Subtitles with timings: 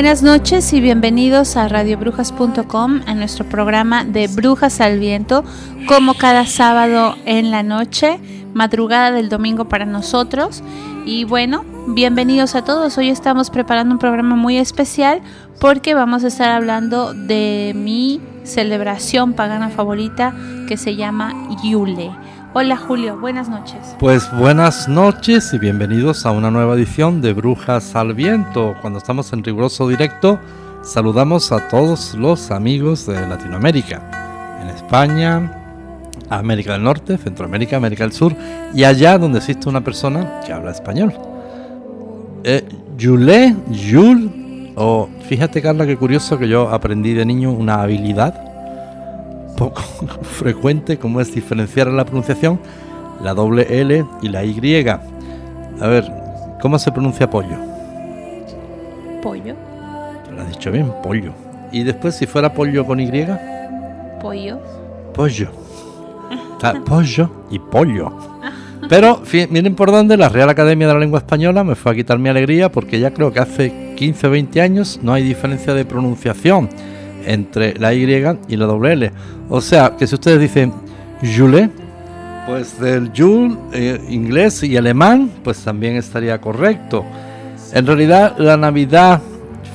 [0.00, 5.44] Buenas noches y bienvenidos a radiobrujas.com, a nuestro programa de Brujas al Viento,
[5.86, 8.18] como cada sábado en la noche,
[8.54, 10.62] madrugada del domingo para nosotros.
[11.04, 12.96] Y bueno, bienvenidos a todos.
[12.96, 15.20] Hoy estamos preparando un programa muy especial
[15.60, 20.34] porque vamos a estar hablando de mi celebración pagana favorita
[20.66, 22.10] que se llama Yule.
[22.52, 23.94] Hola Julio, buenas noches.
[24.00, 28.74] Pues buenas noches y bienvenidos a una nueva edición de Brujas al Viento.
[28.80, 30.40] Cuando estamos en riguroso directo,
[30.82, 35.52] saludamos a todos los amigos de Latinoamérica, en España,
[36.28, 38.34] América del Norte, Centroamérica, América del Sur
[38.74, 41.14] y allá donde existe una persona que habla español.
[42.42, 48.49] Eh, Yule, Yul, o fíjate Carla qué curioso que yo aprendí de niño una habilidad
[49.60, 49.82] poco
[50.22, 52.58] frecuente como es diferenciar en la pronunciación
[53.22, 54.88] la doble L y la Y.
[54.88, 56.10] A ver,
[56.62, 57.58] ¿cómo se pronuncia pollo?
[59.22, 59.54] Pollo.
[60.34, 61.32] Lo has dicho bien, pollo.
[61.70, 63.10] Y después, si fuera pollo con Y.
[64.22, 64.58] Pollo.
[65.12, 65.50] Pollo.
[66.86, 68.10] pollo y pollo.
[68.88, 72.18] Pero miren por dónde la Real Academia de la Lengua Española me fue a quitar
[72.18, 75.84] mi alegría porque ya creo que hace 15 o 20 años no hay diferencia de
[75.84, 76.70] pronunciación
[77.24, 79.12] entre la Y y la doble L.
[79.48, 80.72] O sea, que si ustedes dicen
[81.22, 81.70] Jule,
[82.46, 87.04] pues del Jule eh, inglés y alemán, pues también estaría correcto.
[87.72, 89.20] En realidad, la Navidad,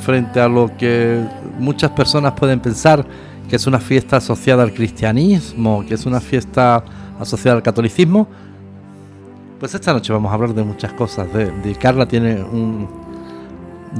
[0.01, 1.19] frente a lo que
[1.59, 3.05] muchas personas pueden pensar
[3.49, 6.83] que es una fiesta asociada al cristianismo, que es una fiesta
[7.19, 8.27] asociada al catolicismo,
[9.59, 11.31] pues esta noche vamos a hablar de muchas cosas.
[11.33, 12.87] De, de Carla tiene un,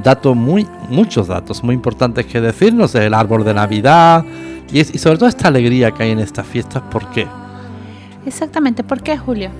[0.02, 4.24] datos muy, muchos datos muy importantes que decirnos, el árbol de Navidad
[4.72, 7.26] y, sobre todo esta alegría que hay en estas fiestas, ¿por qué?
[8.26, 9.50] Exactamente, ¿por qué Julio?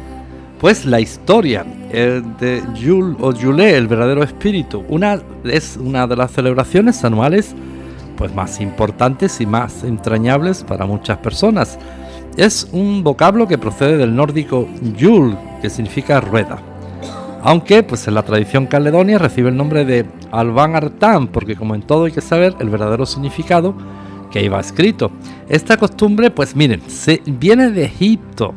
[0.60, 6.32] Pues la historia de Yule o Yule, el verdadero espíritu, una, es una de las
[6.32, 7.54] celebraciones anuales
[8.16, 11.78] pues más importantes y más entrañables para muchas personas.
[12.36, 14.66] Es un vocablo que procede del nórdico
[14.96, 16.58] Yule, que significa rueda
[17.46, 21.82] aunque pues en la tradición caledonia recibe el nombre de Alban Artán, porque como en
[21.82, 23.72] todo hay que saber el verdadero significado
[24.32, 25.12] que iba escrito.
[25.48, 28.52] Esta costumbre, pues miren, se viene de Egipto.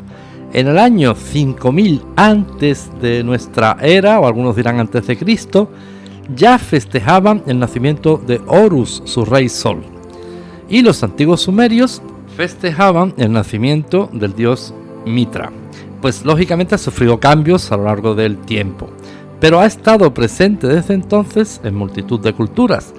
[0.53, 5.69] En el año 5000 antes de nuestra era, o algunos dirán antes de Cristo,
[6.35, 9.83] ya festejaban el nacimiento de Horus, su rey sol.
[10.67, 12.01] Y los antiguos sumerios
[12.35, 14.73] festejaban el nacimiento del dios
[15.05, 15.51] Mitra
[16.01, 18.89] pues lógicamente ha sufrido cambios a lo largo del tiempo,
[19.39, 22.93] pero ha estado presente desde entonces en multitud de culturas.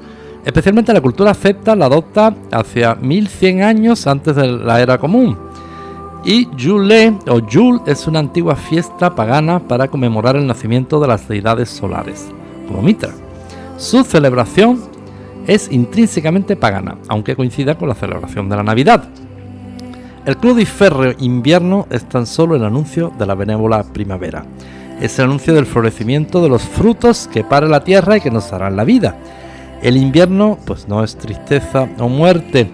[0.45, 5.37] Especialmente la cultura celta la adopta hacia 1100 años antes de la era común.
[6.25, 11.27] Y Yule o Yul es una antigua fiesta pagana para conmemorar el nacimiento de las
[11.29, 12.29] deidades solares,
[12.69, 13.13] como Mitra.
[13.79, 14.81] Su celebración
[15.47, 19.09] es intrínsecamente pagana, aunque coincida con la celebración de la Navidad.
[20.27, 24.45] El crudo y férreo invierno es tan solo el anuncio de la benévola primavera.
[25.01, 28.51] Es el anuncio del florecimiento de los frutos que para la tierra y que nos
[28.51, 29.17] darán la vida.
[29.83, 32.71] El invierno pues no es tristeza o muerte.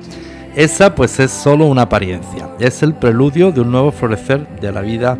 [0.57, 2.51] Esa pues es solo una apariencia.
[2.59, 5.17] Es el preludio de un nuevo florecer de la vida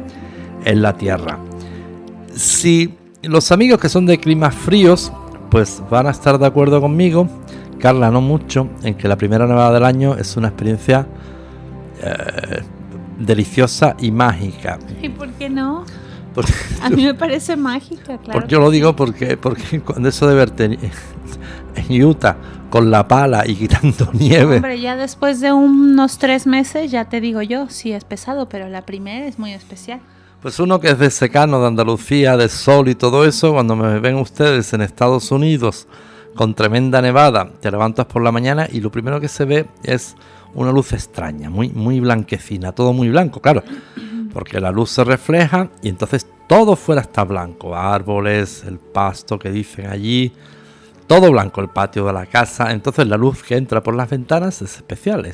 [0.65, 1.39] en la tierra.
[2.35, 5.13] Si los amigos que son de climas fríos
[5.49, 7.29] pues van a estar de acuerdo conmigo,
[7.79, 11.07] Carla no mucho, en que la primera nevada del año es una experiencia
[12.03, 12.63] eh,
[13.19, 14.79] deliciosa y mágica.
[15.03, 15.85] ¿Y por qué no?
[16.83, 18.47] a mí me parece mágica, claro.
[18.47, 20.79] yo lo digo porque, porque cuando eso de verte
[21.75, 22.37] en Utah
[22.71, 24.57] con la pala y quitando nieve.
[24.57, 28.69] Hombre, ya después de unos tres meses, ya te digo yo, sí es pesado, pero
[28.69, 30.01] la primera es muy especial.
[30.43, 33.99] Pues uno que es de secano, de Andalucía, de sol y todo eso, cuando me
[34.01, 35.89] ven ustedes en Estados Unidos
[36.35, 40.15] con tremenda nevada, te levantas por la mañana y lo primero que se ve es
[40.55, 43.63] una luz extraña, muy, muy blanquecina, todo muy blanco, claro,
[44.33, 49.51] porque la luz se refleja y entonces todo fuera está blanco, árboles, el pasto que
[49.51, 50.33] dicen allí,
[51.07, 54.63] todo blanco el patio de la casa, entonces la luz que entra por las ventanas
[54.63, 55.31] es especial,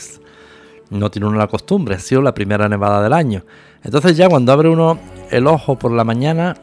[0.90, 3.44] no tiene uno la costumbre, ha sido la primera nevada del año.
[3.82, 4.98] Entonces ya cuando abre uno
[5.30, 6.56] el ojo por la mañana,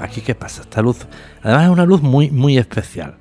[0.00, 1.06] aquí qué pasa, esta luz,
[1.42, 3.16] además es una luz muy muy especial.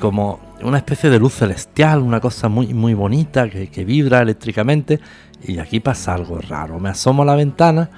[0.00, 5.00] Como una especie de luz celestial, una cosa muy muy bonita que, que vibra eléctricamente
[5.42, 6.78] y aquí pasa algo raro.
[6.78, 7.90] Me asomo a la ventana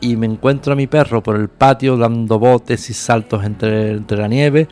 [0.00, 4.18] y me encuentro a mi perro por el patio dando botes y saltos entre, entre
[4.18, 4.68] la nieve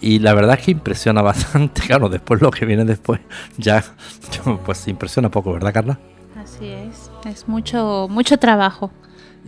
[0.00, 1.82] y la verdad es que impresiona bastante.
[1.82, 3.20] Claro, después lo que viene después
[3.56, 3.84] ya
[4.64, 5.98] pues impresiona poco, ¿verdad, Carla?
[6.36, 8.90] Así es, es mucho, mucho trabajo.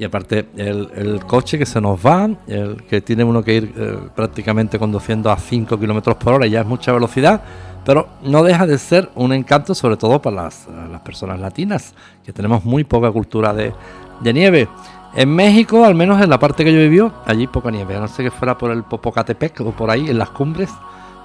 [0.00, 3.98] Y aparte, el, coche que se nos va, el que tiene uno que ir eh,
[4.16, 7.42] prácticamente conduciendo a 5 kilómetros por hora, ya es mucha velocidad,
[7.84, 11.92] pero no deja de ser un encanto, sobre todo para las, las personas latinas,
[12.24, 13.74] que tenemos muy poca cultura de,
[14.20, 14.68] de nieve.
[15.14, 18.00] En México, al menos en la parte que yo vivió, allí poca nieve.
[18.00, 20.70] no sé que fuera por el Popocatepec o por ahí, en las cumbres.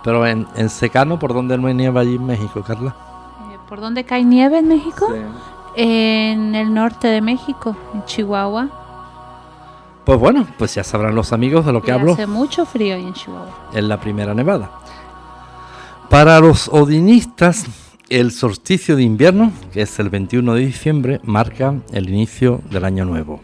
[0.03, 2.93] Pero en, secano, ¿por dónde no hay nieve allí en México, Carla?
[3.53, 5.07] Eh, ¿Por dónde cae nieve en México?
[5.75, 8.69] En el norte de México, en Chihuahua.
[10.05, 12.13] Pues bueno, pues ya sabrán los amigos de lo que hablo.
[12.13, 13.69] Hace mucho frío ahí en Chihuahua.
[13.73, 14.71] En la primera nevada.
[16.09, 17.65] Para los odinistas,
[18.09, 23.03] el solsticio de invierno, que es el 21 de diciembre, marca el inicio del año
[23.03, 23.41] nuevo.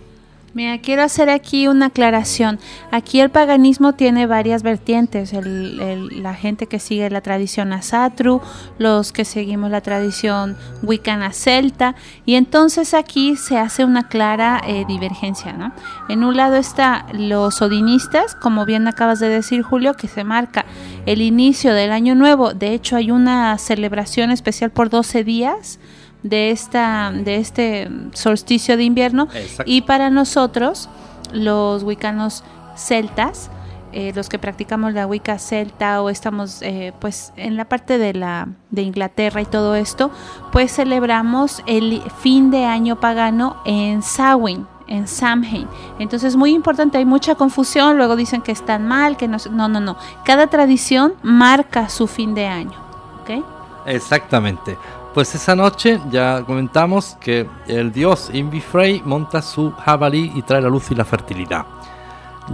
[0.53, 2.59] Mira, quiero hacer aquí una aclaración.
[2.91, 5.31] Aquí el paganismo tiene varias vertientes.
[5.33, 8.41] la gente que sigue la tradición asatru,
[8.77, 11.95] los que seguimos la tradición wicana celta.
[12.25, 15.53] Y entonces aquí se hace una clara eh, divergencia.
[15.53, 15.71] ¿no?
[16.09, 20.65] En un lado está los odinistas, como bien acabas de decir Julio, que se marca
[21.05, 22.53] el inicio del año nuevo.
[22.53, 25.79] De hecho hay una celebración especial por 12 días
[26.23, 29.27] de, esta, de este solsticio de invierno.
[29.65, 30.89] Y para nosotros,
[31.33, 32.43] los wicanos
[32.75, 33.49] celtas,
[33.93, 38.13] eh, los que practicamos la Wicca celta o estamos eh, pues en la parte de
[38.13, 40.11] la de Inglaterra y todo esto,
[40.53, 45.67] pues celebramos el fin de año pagano en Samhain, en Samhain.
[45.99, 49.67] Entonces es muy importante, hay mucha confusión, luego dicen que están mal, que no, no,
[49.67, 49.97] no, no.
[50.23, 52.77] Cada tradición marca su fin de año,
[53.23, 53.43] ¿ok?
[53.87, 54.77] Exactamente.
[55.13, 58.63] Pues esa noche ya comentamos que el dios Invi
[59.03, 61.65] monta su jabalí y trae la luz y la fertilidad.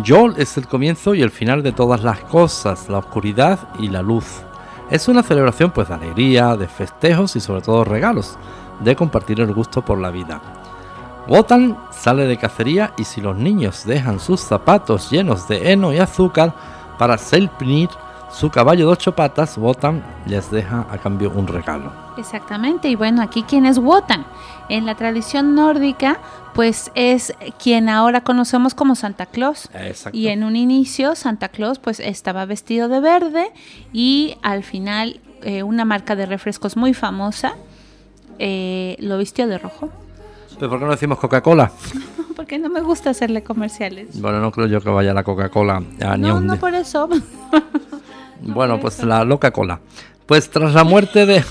[0.02, 4.02] Yol es el comienzo y el final de todas las cosas, la oscuridad y la
[4.02, 4.42] luz.
[4.90, 8.40] Es una celebración pues de alegría, de festejos y sobre todo regalos,
[8.80, 10.42] de compartir el gusto por la vida.
[11.28, 16.00] Wotan sale de cacería y si los niños dejan sus zapatos llenos de heno y
[16.00, 16.56] azúcar
[16.98, 17.90] para selpnir
[18.32, 22.07] su caballo de ocho patas, Wotan les deja a cambio un regalo.
[22.18, 24.26] Exactamente, y bueno, aquí quién es Wotan.
[24.70, 26.20] En la tradición nórdica,
[26.54, 29.70] pues es quien ahora conocemos como Santa Claus.
[30.12, 33.52] Y en un inicio, Santa Claus pues estaba vestido de verde
[33.94, 37.56] y al final eh, una marca de refrescos muy famosa
[38.40, 39.90] eh, lo vistió de rojo.
[40.58, 41.72] ¿Pero por qué no decimos Coca-Cola?
[42.36, 44.20] Porque no me gusta hacerle comerciales.
[44.22, 47.10] Bueno, no creo yo que vaya la Coca-Cola a No, no por eso.
[48.40, 49.80] Bueno, pues la loca cola.
[50.28, 51.44] Pues tras la muerte de...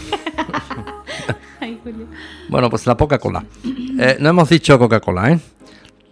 [2.48, 3.44] bueno, pues la poca cola.
[3.98, 5.38] Eh, no hemos dicho Coca-Cola, ¿eh?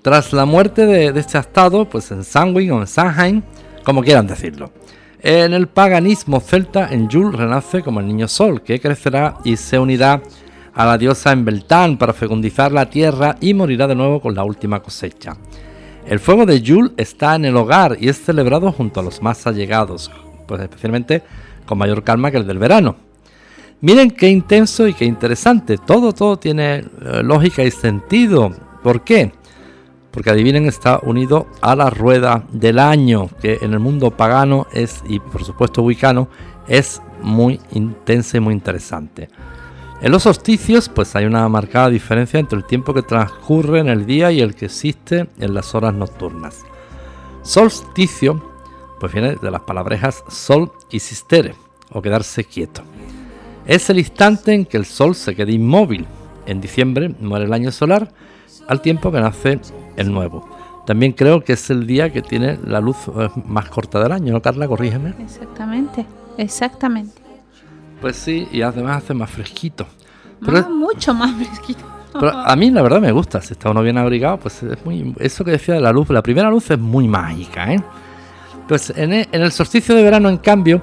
[0.02, 3.44] Tras la muerte de, este estado, pues en Samhain o en Samhain,
[3.84, 4.70] como quieran decirlo.
[5.20, 9.78] En el paganismo celta, en Yul renace como el niño sol, que crecerá y se
[9.78, 10.22] unirá
[10.74, 14.44] a la diosa en Beltán para fecundizar la tierra y morirá de nuevo con la
[14.44, 15.36] última cosecha.
[16.06, 19.46] El fuego de Yul está en el hogar y es celebrado junto a los más
[19.46, 20.10] allegados,
[20.46, 21.22] pues especialmente
[21.64, 22.96] con mayor calma que el del verano.
[23.80, 25.78] Miren qué intenso y qué interesante.
[25.78, 28.52] Todo, todo tiene eh, lógica y sentido.
[28.82, 29.32] ¿Por qué?
[30.10, 35.02] Porque adivinen, está unido a la rueda del año, que en el mundo pagano es,
[35.08, 36.28] y por supuesto wicano,
[36.68, 39.28] es muy intensa y muy interesante.
[40.00, 44.06] En los solsticios, pues hay una marcada diferencia entre el tiempo que transcurre en el
[44.06, 46.60] día y el que existe en las horas nocturnas.
[47.42, 48.42] Solsticio
[49.00, 51.54] pues viene de las palabrejas sol y sistere,
[51.90, 52.82] o quedarse quieto.
[53.66, 56.06] Es el instante en que el sol se queda inmóvil,
[56.46, 58.10] en diciembre muere el año solar,
[58.68, 59.58] al tiempo que nace
[59.96, 60.48] el nuevo.
[60.86, 64.32] También creo que es el día que tiene la luz eh, más corta del año,
[64.34, 64.68] ¿no, Carla?
[64.68, 65.14] Corrígeme.
[65.18, 66.04] Exactamente,
[66.36, 67.22] exactamente.
[68.02, 69.86] Pues sí, y además hace más fresquito.
[70.44, 71.84] Pero mucho más fresquito.
[72.12, 75.14] Pero a mí la verdad me gusta, si está uno bien abrigado, pues es muy...
[75.18, 77.82] Eso que decía de la luz, la primera luz es muy mágica, ¿eh?
[78.68, 80.82] Pues en el, en el solsticio de verano, en cambio,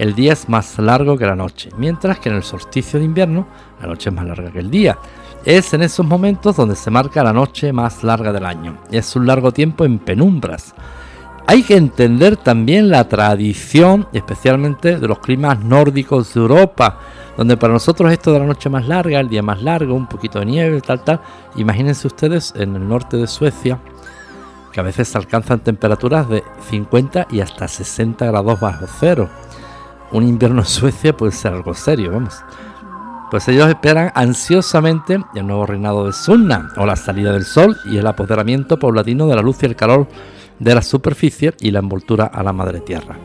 [0.00, 3.46] el día es más largo que la noche, mientras que en el solsticio de invierno,
[3.82, 4.96] la noche es más larga que el día.
[5.44, 8.78] Es en esos momentos donde se marca la noche más larga del año.
[8.90, 10.74] Es un largo tiempo en penumbras.
[11.46, 16.98] Hay que entender también la tradición, especialmente de los climas nórdicos de Europa,
[17.36, 20.38] donde para nosotros esto de la noche más larga, el día más largo, un poquito
[20.38, 21.20] de nieve, tal, tal.
[21.56, 23.78] Imagínense ustedes en el norte de Suecia,
[24.72, 29.28] que a veces alcanzan temperaturas de 50 y hasta 60 grados bajo cero.
[30.12, 32.42] Un invierno en Suecia puede ser algo serio, vamos.
[33.30, 37.96] Pues ellos esperan ansiosamente el nuevo reinado de Sunna, o la salida del sol y
[37.96, 40.08] el apoderamiento paulatino de la luz y el calor
[40.58, 43.18] de la superficie y la envoltura a la madre tierra.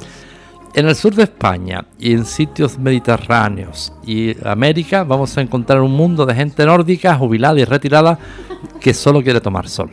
[0.76, 5.94] En el sur de España y en sitios mediterráneos y América vamos a encontrar un
[5.94, 8.20] mundo de gente nórdica, jubilada y retirada
[8.80, 9.90] que solo quiere tomar sol.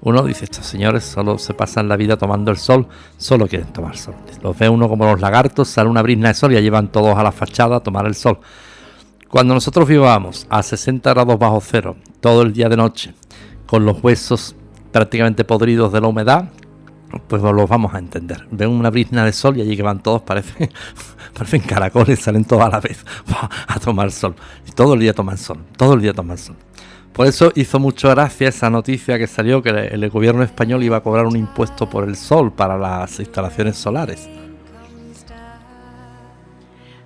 [0.00, 2.86] Uno dice, estos señores solo se pasan la vida tomando el sol,
[3.16, 4.14] solo quieren tomar sol.
[4.42, 7.16] Los ve uno como los lagartos, sale una brisna de sol y ya llevan todos
[7.18, 8.38] a la fachada a tomar el sol.
[9.28, 13.14] Cuando nosotros vivamos a 60 grados bajo cero todo el día de noche,
[13.66, 14.54] con los huesos
[14.92, 16.48] prácticamente podridos de la humedad,
[17.26, 18.46] pues los vamos a entender.
[18.50, 20.70] Ven una brisna de sol y allí que van todos, parecen,
[21.34, 23.04] parecen caracoles, salen todos a la vez
[23.66, 24.34] a tomar sol.
[24.66, 26.56] Y todo el día toman sol, todo el día toman sol.
[27.12, 31.00] Por eso hizo mucho gracia esa noticia que salió que el gobierno español iba a
[31.02, 34.28] cobrar un impuesto por el sol para las instalaciones solares.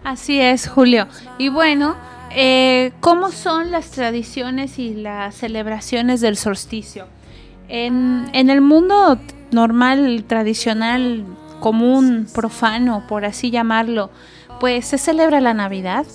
[0.05, 1.07] Así es, Julio.
[1.39, 1.97] Y bueno,
[2.35, 7.07] eh, ¿Cómo son las tradiciones y las celebraciones del solsticio?
[7.69, 9.19] En, el mundo
[9.51, 11.25] normal, tradicional,
[11.61, 14.11] común, profano, por así llamarlo,
[14.61, 16.07] pues se celebra la Navidad.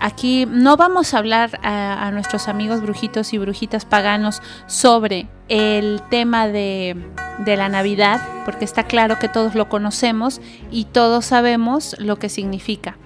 [0.00, 6.48] Aquí no vamos a hablar a, nuestros amigos brujitos y brujitas paganos sobre el tema
[6.48, 6.96] de,
[7.44, 12.28] de, la Navidad, porque está claro que todos lo conocemos y todos sabemos lo que
[12.28, 12.96] significa.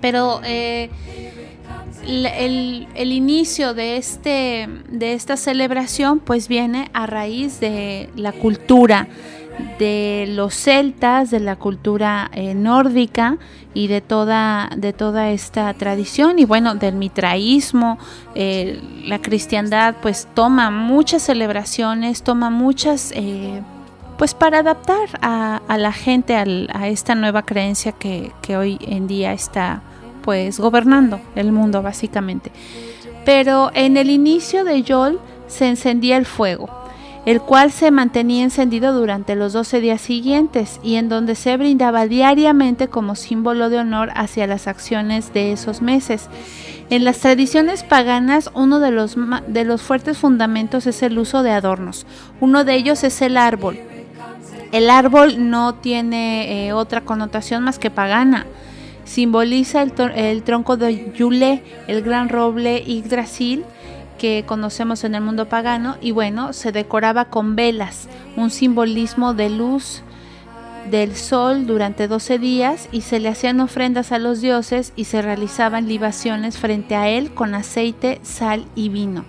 [0.00, 0.90] Pero eh,
[2.06, 9.08] el, inicio de, este, de esta celebración pues viene a raíz de la cultura
[9.78, 13.38] de los celtas, de la cultura eh, nórdica
[13.74, 17.98] y de toda, de toda esta tradición y bueno, del mitraísmo,
[18.34, 23.12] eh, la cristiandad pues toma muchas celebraciones, toma muchas...
[23.14, 23.62] Eh,
[24.16, 29.32] pues para adaptar a, la gente a esta nueva creencia que, que hoy en día
[29.32, 29.80] está
[30.22, 32.50] pues gobernando el mundo básicamente.
[33.24, 36.68] Pero en el inicio de Yol se encendía el fuego,
[37.26, 42.06] el cual se mantenía encendido durante los 12 días siguientes y en donde se brindaba
[42.06, 46.28] diariamente como símbolo de honor hacia las acciones de esos meses.
[46.90, 51.50] En las tradiciones paganas, uno de los, de los fuertes fundamentos es el uso de
[51.50, 52.06] adornos.
[52.40, 53.78] Uno de ellos es el árbol.
[54.72, 58.46] El árbol no tiene eh, otra connotación más que pagana
[59.08, 63.64] simboliza el, tronco de Yule, el gran roble Yggdrasil
[64.18, 69.48] que conocemos en el mundo pagano y bueno, se decoraba con velas, un simbolismo de
[69.48, 70.02] luz
[70.90, 75.22] del sol durante 12 días y se le hacían ofrendas a los dioses y se
[75.22, 79.24] realizaban libaciones frente a él con aceite, sal y vino.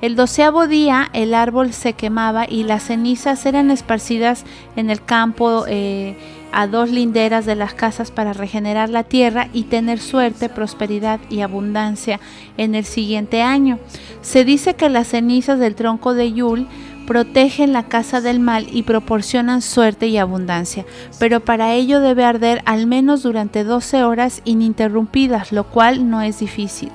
[0.00, 4.44] El doceavo día el árbol se quemaba y las cenizas eran esparcidas
[4.76, 6.16] en el campo eh,
[6.54, 11.40] a dos linderas de las casas para regenerar la tierra y tener suerte, prosperidad y
[11.40, 12.20] abundancia
[12.56, 13.78] en el siguiente año.
[14.22, 16.68] Se dice que las cenizas del tronco de Yul
[17.06, 20.86] protegen la casa del mal y proporcionan suerte y abundancia,
[21.18, 26.38] pero para ello debe arder al menos durante 12 horas ininterrumpidas, lo cual no es
[26.38, 26.90] difícil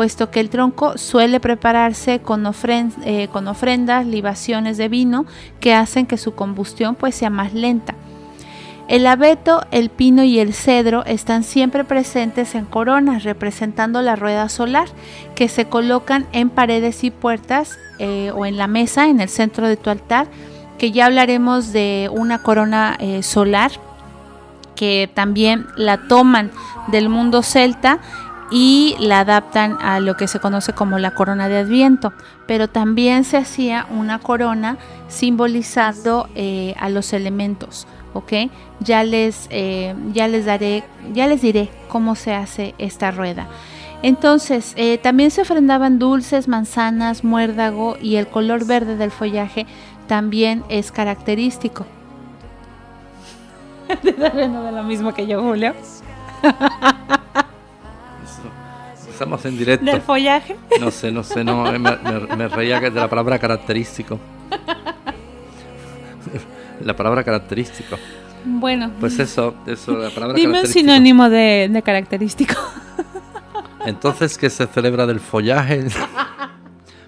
[0.00, 2.50] puesto que el tronco suele prepararse con,
[3.04, 5.26] eh, con ofrendas, libaciones de vino
[5.60, 7.94] que hacen que su combustión pues sea más lenta.
[8.90, 14.48] El abeto, el pino y el cedro están siempre presentes en coronas, representando la rueda
[14.48, 14.88] solar,
[15.36, 19.68] que se colocan en paredes y puertas eh, o en la mesa en el centro
[19.68, 20.26] de tu altar,
[20.76, 23.70] que ya hablaremos de una corona eh, solar,
[24.74, 26.50] que también la toman
[26.88, 28.00] del mundo celta
[28.50, 32.12] y la adaptan a lo que se conoce como la corona de Adviento,
[32.48, 37.86] pero también se hacía una corona simbolizando eh, a los elementos.
[38.14, 38.32] ¿Ok?
[38.80, 43.48] Ya les, eh, ya les daré, ya les diré cómo se hace esta rueda.
[44.02, 49.66] Entonces, eh, también se ofrendaban dulces, manzanas, muérdago y el color verde del follaje
[50.06, 51.86] también es característico.
[54.02, 55.74] de lo mismo que yo, Julio.
[59.12, 59.84] Estamos en directo.
[59.84, 60.56] ¿Del follaje?
[60.80, 64.18] No sé, no sé, no, me, reía de la palabra característico.
[66.84, 67.96] la palabra característico.
[68.44, 68.90] Bueno.
[69.00, 72.54] Pues eso, eso, la palabra Dime un sinónimo de, característico.
[73.86, 75.86] Entonces, ¿qué se celebra del follaje?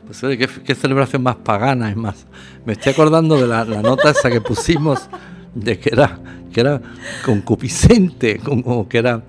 [0.04, 2.26] Pues ¿qué, qué celebración más pagana, es más.
[2.66, 5.08] Me estoy acordando de la, nota esa que pusimos
[5.54, 6.18] de que era,
[6.52, 6.82] que era
[7.24, 9.22] concupiscente, como que era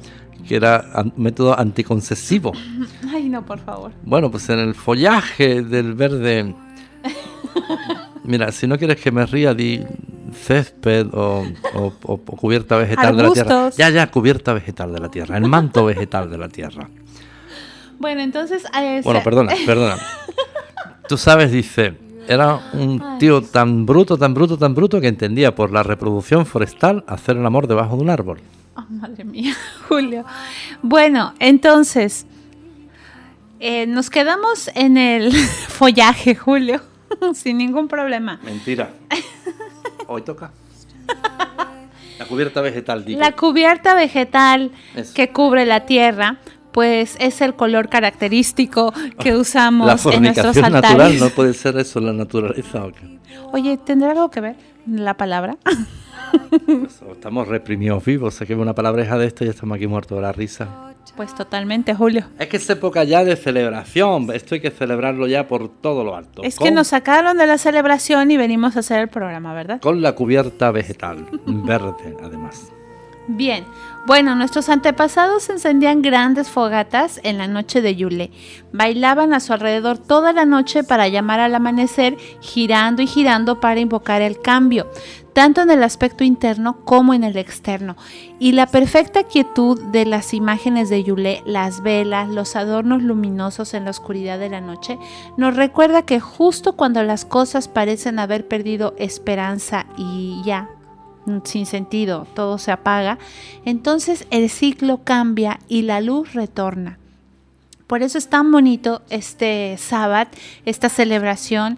[0.48, 0.84] que era
[1.16, 2.52] método anticoncesivo.
[3.10, 3.92] Ay, no, por favor.
[4.04, 6.54] Bueno, pues en el follaje del verde.
[8.24, 9.82] Mira, si no quieres que me ría, di
[10.34, 11.46] césped o,
[12.26, 13.70] cubierta vegetal de la tierra.
[13.78, 16.90] Ya, ya, cubierta vegetal de la tierra, el manto vegetal de la tierra.
[18.00, 18.64] Bueno, entonces.
[19.04, 19.98] Bueno, perdona, perdona.
[21.08, 21.98] Tú sabes, dice,
[22.28, 27.04] era un tío tan bruto, tan bruto, tan bruto que entendía por la reproducción forestal
[27.08, 28.40] hacer el amor debajo de un árbol.
[28.76, 29.56] Oh, madre mía,
[29.88, 30.26] Julio.
[30.82, 32.26] Bueno, entonces,
[33.60, 35.32] eh, nos quedamos en el
[35.68, 36.82] follaje, Julio,
[37.34, 38.40] sin ningún problema.
[38.44, 38.92] Mentira.
[40.08, 40.52] Hoy toca.
[42.20, 43.04] La cubierta vegetal.
[43.08, 44.72] La cubierta vegetal
[45.14, 46.38] que cubre la tierra,
[46.72, 50.82] pues es el color característico que usamos en nuestros altares.
[50.82, 52.86] natural no puede ser eso la naturaleza.
[53.52, 55.58] Oye, ¿tendrá algo que ver la palabra?
[57.12, 58.36] estamos reprimidos vivos.
[58.36, 60.93] Sé que una palabreja de esto y ya estamos aquí muertos de la risa.
[61.16, 62.26] Pues totalmente, Julio.
[62.40, 64.32] Es que es época ya de celebración.
[64.34, 66.44] Esto hay que celebrarlo ya por todo lo alto.
[66.44, 69.80] Es que nos sacaron de la celebración y venimos a hacer el programa, ¿verdad?
[69.80, 72.72] Con la cubierta vegetal, verde además.
[73.28, 73.66] Bien,
[74.06, 78.32] bueno, nuestros antepasados encendían grandes fogatas en la noche de Yule.
[78.74, 83.80] Bailaban a su alrededor toda la noche para llamar al amanecer, girando y girando para
[83.80, 84.88] invocar el cambio
[85.34, 87.98] tanto en el aspecto interno como en el externo.
[88.40, 93.86] Y la perfecta quietud de las imágenes de Yule, las velas, los adornos luminosos en
[93.86, 95.00] la oscuridad de la noche,
[95.38, 100.70] nos recuerda que justo cuando las cosas parecen haber perdido esperanza y ya,
[101.44, 103.18] sin sentido, todo se apaga,
[103.66, 106.98] entonces el ciclo cambia y la luz retorna.
[107.88, 110.32] Por eso es tan bonito este sábado,
[110.66, 111.78] esta celebración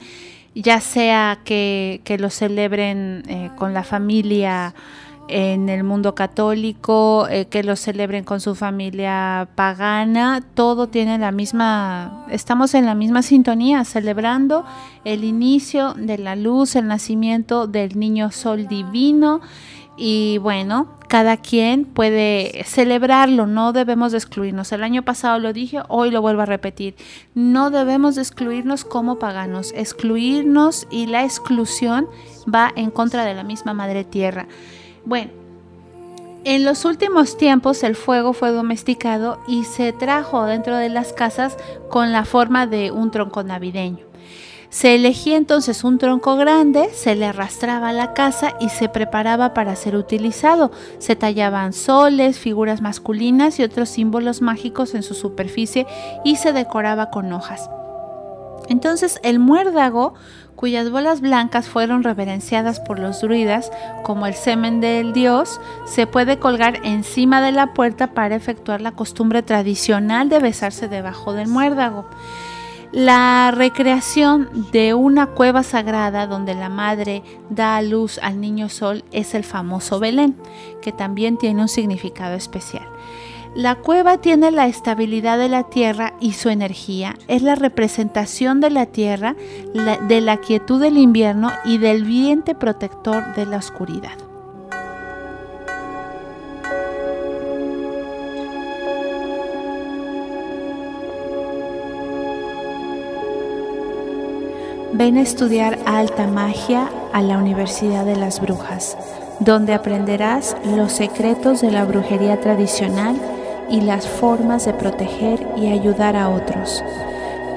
[0.55, 4.73] ya sea que, lo celebren eh, con la familia
[5.27, 11.31] en el mundo católico, eh, que lo celebren con su familia pagana, todo tiene la
[11.31, 14.65] misma, estamos en la misma sintonía, celebrando
[15.03, 19.41] el inicio de la luz, el nacimiento del niño sol divino
[19.97, 24.71] y bueno, cada quien puede celebrarlo, no debemos de excluirnos.
[24.73, 26.95] El año pasado lo dije, hoy lo vuelvo a repetir.
[27.33, 29.71] No debemos de excluirnos como paganos.
[29.73, 32.07] Excluirnos y la exclusión
[32.53, 34.47] va en contra de la misma madre tierra.
[35.05, 35.31] Bueno,
[36.45, 41.57] en los últimos tiempos el fuego fue domesticado y se trajo dentro de las casas
[41.89, 44.05] con la forma de un tronco navideño.
[44.69, 49.53] Se elegía entonces un tronco grande, se le arrastraba a la casa y se preparaba
[49.53, 50.71] para ser utilizado.
[50.97, 55.87] Se tallaban soles, figuras masculinas y otros símbolos mágicos en su superficie
[56.23, 57.69] y se decoraba con hojas.
[58.67, 60.15] Entonces el muérdago,
[60.55, 63.71] cuyas bolas blancas fueron reverenciadas por los druidas
[64.03, 68.91] como el semen del dios, se puede colgar encima de la puerta para efectuar la
[68.91, 72.05] costumbre tradicional de besarse debajo del muérdago.
[72.91, 79.03] La recreación de una cueva sagrada donde la madre da a luz al niño sol
[79.11, 80.37] es el famoso Belén,
[80.81, 82.87] que también tiene un significado especial.
[83.55, 87.15] La cueva tiene la estabilidad de la tierra y su energía.
[87.29, 89.33] Es la representación de la tierra,
[90.09, 94.11] de la quietud del invierno y del viento protector de la oscuridad.
[104.91, 108.97] Ven a estudiar alta magia a la Universidad de las Brujas,
[109.39, 113.15] donde aprenderás los secretos de la brujería tradicional
[113.69, 116.81] y las formas de proteger y ayudar a otros.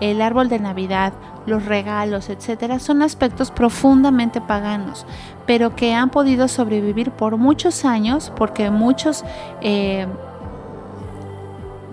[0.00, 1.14] el árbol de Navidad,
[1.46, 5.06] los regalos, etcétera, son aspectos profundamente paganos,
[5.46, 9.24] pero que han podido sobrevivir por muchos años porque muchos
[9.62, 10.06] eh,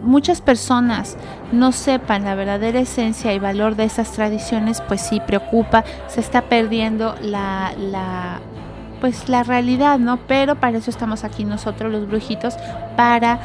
[0.03, 1.17] muchas personas
[1.51, 6.43] no sepan la verdadera esencia y valor de esas tradiciones, pues sí preocupa, se está
[6.43, 8.41] perdiendo la, la
[8.99, 10.17] pues la realidad, ¿no?
[10.27, 12.55] Pero para eso estamos aquí nosotros los brujitos
[12.95, 13.39] para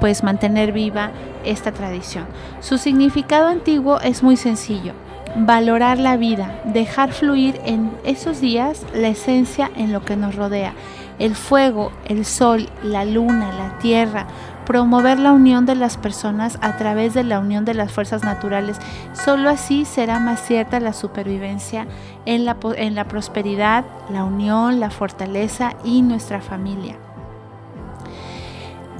[0.00, 1.10] pues mantener viva
[1.44, 2.26] esta tradición.
[2.60, 4.94] Su significado antiguo es muy sencillo.
[5.34, 10.74] Valorar la vida, dejar fluir en esos días la esencia en lo que nos rodea.
[11.18, 14.26] El fuego, el sol, la luna, la tierra,
[14.66, 18.76] promover la unión de las personas a través de la unión de las fuerzas naturales.
[19.14, 21.86] Solo así será más cierta la supervivencia
[22.26, 26.96] en la, en la prosperidad, la unión, la fortaleza y nuestra familia.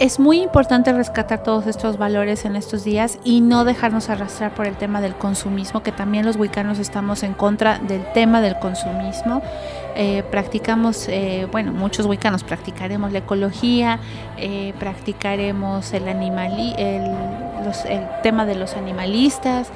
[0.03, 4.67] Es muy importante rescatar todos estos valores en estos días y no dejarnos arrastrar por
[4.67, 9.43] el tema del consumismo, que también los wicanos estamos en contra del tema del consumismo.
[9.95, 14.01] Eh, practicamos, eh, bueno, muchos wicanos practicaremos la ecología,
[14.39, 17.05] eh, practicaremos el, animali el,
[17.89, 19.69] el tema de los animalistas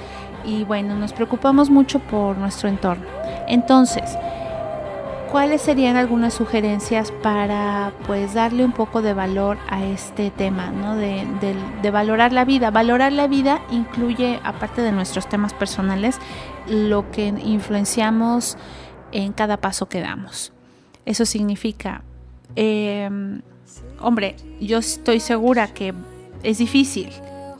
[0.44, 3.06] y bueno, nos preocupamos mucho por nuestro entorno.
[3.46, 4.18] Entonces,
[5.36, 10.96] ¿cuáles serían algunas sugerencias para pues darle un poco de valor a este tema, ¿no?
[10.96, 11.26] de,
[11.82, 12.70] de, valorar la vida?
[12.70, 16.18] Valorar la vida incluye, aparte de nuestros temas personales,
[16.66, 18.56] lo que influenciamos
[19.12, 20.54] en cada paso que damos.
[21.04, 22.02] Eso significa,
[22.54, 23.42] em,
[24.00, 25.92] hombre, yo estoy segura que
[26.44, 27.10] es difícil,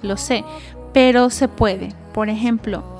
[0.00, 0.44] lo sé,
[0.94, 1.90] pero se puede.
[2.14, 2.95] Por ejemplo,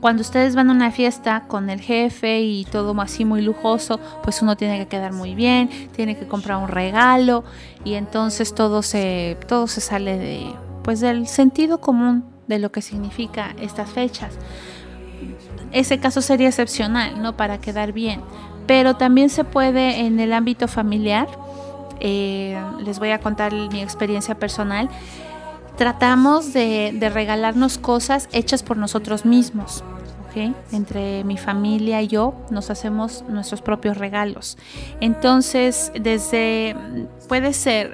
[0.00, 4.42] cuando ustedes van a una fiesta con el jefe y todo así muy lujoso, pues
[4.42, 7.44] uno tiene que quedar muy bien, tiene que comprar un regalo
[7.84, 10.46] y entonces todo se, todo se sale de,
[10.84, 14.38] pues del sentido común de lo que significa estas fechas.
[15.72, 17.36] Ese caso sería excepcional, ¿no?
[17.36, 18.22] Para quedar bien.
[18.66, 21.28] Pero también se puede en el ámbito familiar.
[22.00, 24.88] Eh, les voy a contar mi experiencia personal
[25.78, 29.82] tratamos de, regalarnos cosas hechas por nosotros mismos.
[30.70, 34.56] Entre mi familia y yo nos hacemos nuestros propios regalos.
[35.00, 36.76] Entonces, desde,
[37.26, 37.92] puede ser,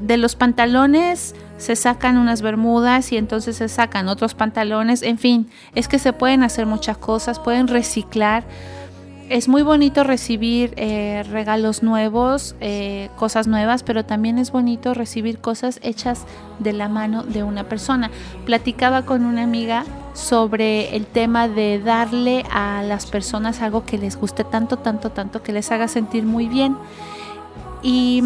[0.00, 5.02] de los pantalones se sacan unas bermudas y entonces se sacan otros pantalones.
[5.02, 8.44] En fin, es que se pueden hacer muchas cosas, pueden reciclar
[9.32, 15.38] es muy bonito recibir eh, regalos nuevos, eh, cosas nuevas, pero también es bonito recibir
[15.38, 16.26] cosas hechas
[16.58, 18.10] de la mano de una persona.
[18.44, 24.16] Platicaba con una amiga sobre el tema de darle a las personas algo que les
[24.16, 26.76] guste tanto, tanto, tanto, que les haga sentir muy bien.
[27.82, 28.22] Y,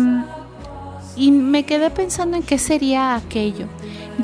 [1.14, 3.66] y me quedé pensando en qué sería aquello.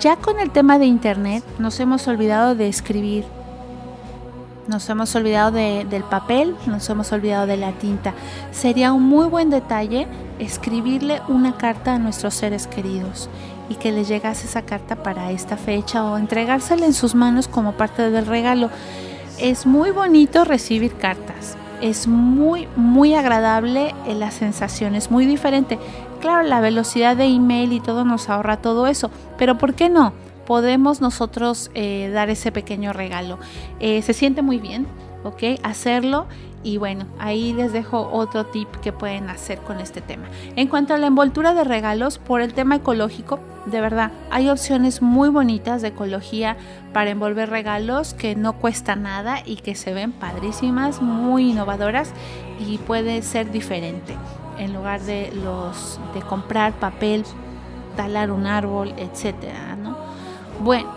[0.01, 3.25] Ya con el tema de Internet nos hemos olvidado de escribir
[4.66, 8.14] nos hemos olvidado del papel, nos hemos olvidado de la tinta.
[8.51, 10.07] Sería un muy buen detalle
[10.38, 13.29] escribirle una carta a nuestros seres queridos
[13.68, 17.72] y que les llegase esa carta para esta fecha o entregársela en sus manos como
[17.72, 18.70] parte del regalo.
[19.38, 21.57] Es muy bonito recibir cartas.
[21.81, 25.79] Es muy, muy agradable eh, la sensación, es muy diferente.
[26.20, 30.12] Claro, la velocidad de email y todo nos ahorra todo eso, pero ¿por qué no?
[30.46, 33.38] Podemos nosotros eh, dar ese pequeño regalo.
[33.81, 34.87] Eh, se siente muy bien,
[35.24, 35.61] ¿ok?
[35.62, 36.26] Hacerlo
[36.64, 40.28] y bueno, ahí les dejo otro tip que pueden hacer con este tema.
[40.55, 45.02] En cuanto a la envoltura de regalos, por el tema ecológico, de verdad, hay opciones
[45.02, 46.57] muy bonitas de ecología
[46.92, 52.11] para envolver regalos que no cuesta nada y que se ven padrísimas, muy innovadoras
[52.61, 54.16] y puede ser diferente.
[54.59, 57.24] En lugar de los de comprar papel,
[57.96, 59.96] talar un árbol, etcétera, ¿no?
[60.62, 60.88] Bueno,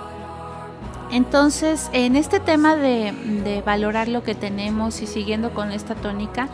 [1.11, 6.49] entonces en este tema de, valorar lo que tenemos y siguiendo con esta tónica,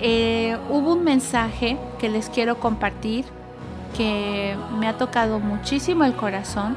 [0.00, 3.26] eh, hubo un mensaje que les quiero compartir
[3.94, 6.74] que me ha tocado muchísimo el corazón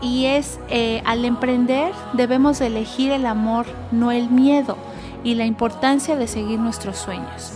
[0.00, 4.76] y es eh, al emprender debemos elegir el amor, no el miedo
[5.24, 7.54] y la importancia de seguir nuestros sueños.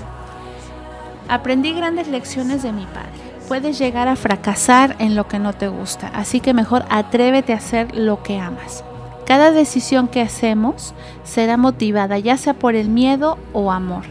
[1.29, 5.69] Aprendí grandes lecciones de mi padre puedes llegar a fracasar en lo que no te
[5.69, 6.09] gusta.
[6.09, 8.85] Así que mejor atrévete a hacer lo que amas.
[9.27, 14.05] Cada decisión que hacemos será motivada ya sea por el miedo o amor.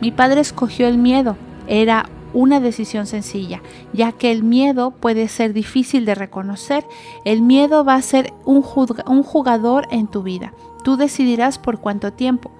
[0.00, 5.52] Mi padre escogió el miedo, era una decisión sencilla, ya que el miedo puede ser
[5.52, 6.84] difícil de reconocer.
[7.24, 10.52] El miedo va a ser un, jugador en tu vida.
[10.82, 12.50] Tú decidirás por cuánto tiempo.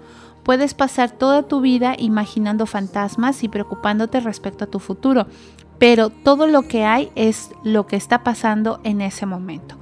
[0.45, 5.27] Puedes pasar toda tu vida imaginando fantasmas y preocupándote respecto a tu futuro,
[5.79, 9.77] pero todo lo que hay es lo que está pasando en ese momento.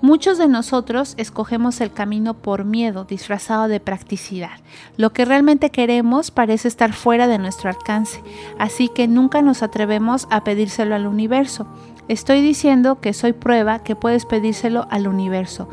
[0.00, 4.60] Muchos de nosotros escogemos el camino por miedo, disfrazado de practicidad.
[4.96, 8.22] Lo que realmente queremos parece estar fuera de nuestro alcance,
[8.60, 11.66] así que nunca nos atrevemos a pedírselo al universo.
[12.06, 15.68] Estoy diciendo que soy prueba que puedes pedírselo al universo.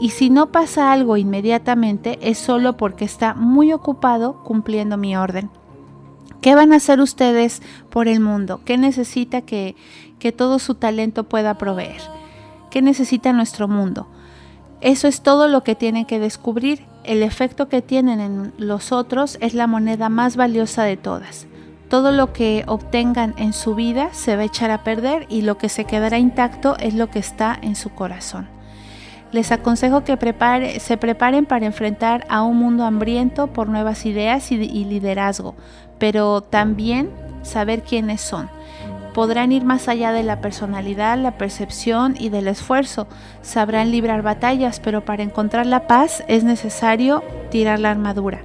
[0.00, 5.48] Y si no pasa algo inmediatamente es solo porque está muy ocupado cumpliendo mi orden.
[6.40, 8.62] ¿Qué van a hacer ustedes por el mundo?
[8.64, 9.76] ¿Qué necesita que,
[10.18, 12.00] que todo su talento pueda proveer?
[12.70, 14.06] ¿Qué necesita nuestro mundo?
[14.80, 16.86] Eso es todo lo que tienen que descubrir.
[17.04, 21.46] El efecto que tienen en los otros es la moneda más valiosa de todas.
[21.90, 25.58] Todo lo que obtengan en su vida se va a echar a perder y lo
[25.58, 28.48] que se quedará intacto es lo que está en su corazón.
[29.32, 30.16] Les aconsejo que
[30.80, 35.54] se preparen para enfrentar a un mundo hambriento por nuevas ideas y liderazgo,
[36.00, 37.10] pero también
[37.42, 38.50] saber quiénes son
[39.10, 43.06] podrán ir más allá de la personalidad, la percepción y del esfuerzo.
[43.42, 48.42] Sabrán librar batallas, pero para encontrar la paz es necesario tirar la armadura.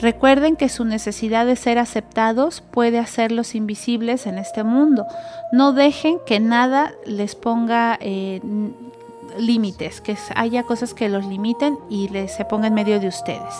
[0.00, 5.06] Recuerden que su necesidad de ser aceptados puede hacerlos invisibles en este mundo.
[5.52, 8.40] No dejen que nada les ponga eh,
[9.38, 13.54] límites, que haya cosas que los limiten y les, se ponga en medio de ustedes.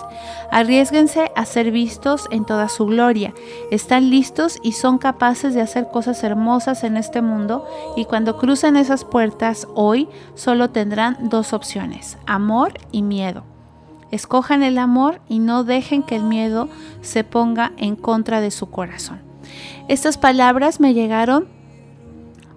[0.50, 3.34] Arriesguense a ser vistos en toda su gloria.
[3.70, 8.76] Están listos y son capaces de hacer cosas hermosas en este mundo y cuando crucen
[8.76, 13.44] esas puertas hoy solo tendrán dos opciones, amor y miedo.
[14.10, 16.68] Escojan el amor y no dejen que el miedo
[17.00, 19.20] se ponga en contra de su corazón.
[19.88, 21.48] Estas palabras me llegaron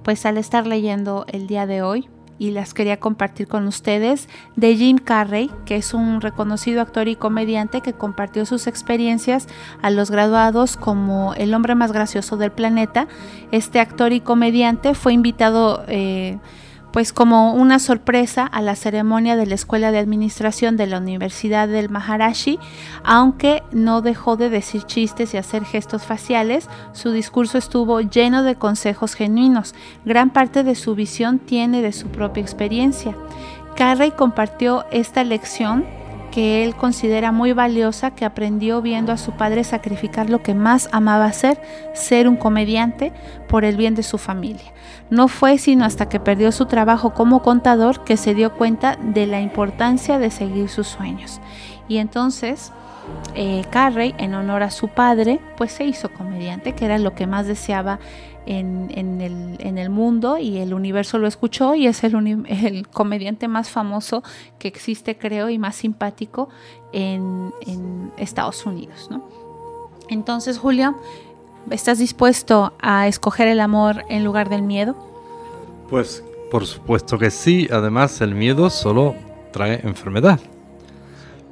[0.03, 2.09] pues al estar leyendo el día de hoy
[2.43, 4.27] y las quería compartir con ustedes
[4.57, 9.47] de Jim Carrey, que es un reconocido actor y comediante que compartió sus experiencias
[9.81, 13.07] a los graduados como el hombre más gracioso del planeta.
[13.53, 16.37] Este actor y comediante fue invitado eh,
[16.93, 21.67] pues como una sorpresa a la ceremonia de la Escuela de Administración de la Universidad
[21.67, 22.59] del Maharashi,
[23.03, 28.55] aunque no dejó de decir chistes y hacer gestos faciales, su discurso estuvo lleno de
[28.55, 29.73] consejos genuinos.
[30.05, 33.15] Gran parte de su visión tiene de su propia experiencia.
[33.75, 35.85] Carrey compartió esta lección
[36.33, 40.89] que él considera muy valiosa, que aprendió viendo a su padre sacrificar lo que más
[40.91, 41.61] amaba hacer,
[41.93, 43.13] ser un comediante
[43.47, 44.73] por el bien de su familia.
[45.11, 49.27] No fue sino hasta que perdió su trabajo como contador que se dio cuenta de
[49.27, 51.39] la importancia de seguir sus sueños.
[51.93, 52.71] Y entonces
[53.35, 57.27] eh, Carrey, en honor a su padre, pues se hizo comediante, que era lo que
[57.27, 57.99] más deseaba
[58.47, 58.89] en,
[59.77, 64.23] el, mundo y el universo lo escuchó y es el, comediante más famoso
[64.57, 66.49] que existe, creo, y más simpático
[66.93, 67.53] en,
[68.17, 69.07] Estados Unidos.
[70.09, 70.95] Entonces, Julio,
[71.69, 74.95] ¿estás dispuesto a escoger el amor en lugar del miedo?
[75.91, 79.13] Pues por supuesto que sí, además el miedo solo
[79.51, 80.39] trae enfermedad.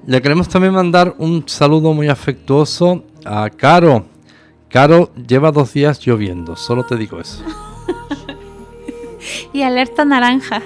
[0.06, 4.06] Le queremos también mandar un saludo muy afectuoso a Caro,
[4.68, 7.44] Caro, lleva dos días lloviendo, solo te digo eso.
[9.54, 10.62] y alerta naranja.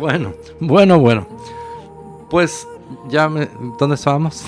[0.00, 1.28] bueno, bueno, bueno.
[2.30, 2.66] Pues
[3.08, 4.44] ya me, ¿dónde estábamos?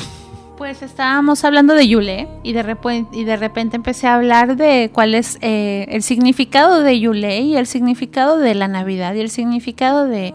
[0.62, 4.92] Pues estábamos hablando de Yule y de, repente, y de repente empecé a hablar de
[4.94, 9.29] cuál es eh, el significado de Yule y el significado de la Navidad y el
[9.29, 10.33] significado de,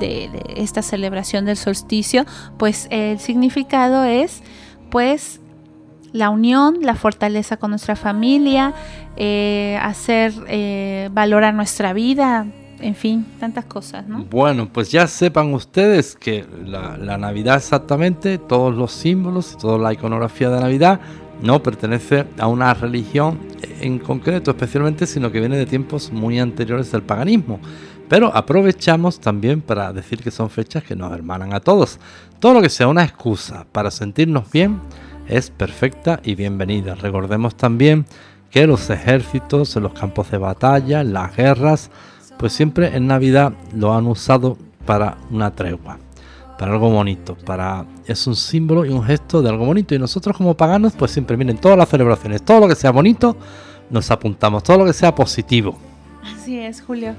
[0.00, 2.26] de esta celebración del solsticio.
[2.58, 4.42] Pues el significado es
[4.90, 5.40] pues
[6.12, 8.74] la unión, la fortaleza con nuestra familia,
[9.16, 12.46] eh, hacer eh, valorar nuestra vida,
[12.80, 14.24] en fin, tantas cosas, ¿no?
[14.24, 20.50] Bueno, pues ya sepan ustedes que la, Navidad exactamente, todos los símbolos toda la iconografía
[20.50, 21.00] de Navidad
[21.42, 23.38] no pertenece a una religión
[23.80, 27.60] en concreto especialmente, sino que viene de tiempos muy anteriores del paganismo.
[28.08, 31.98] Pero aprovechamos también para decir que son fechas que nos hermanan a todos.
[32.40, 34.80] Todo lo que sea una excusa para sentirnos bien,
[35.30, 36.96] es perfecta y bienvenida.
[36.96, 38.04] Recordemos también
[38.50, 41.90] que los ejércitos, los campos de batalla, las guerras,
[42.40, 45.98] pues siempre en Navidad lo han usado para una tregua,
[46.58, 49.94] para algo bonito, para es un símbolo y un gesto de algo bonito.
[49.94, 53.36] Y nosotros como paganos, pues siempre miren todas las celebraciones, todo lo que sea bonito,
[53.90, 55.78] nos apuntamos, todo lo que sea positivo.
[56.24, 57.14] Así es, Julio.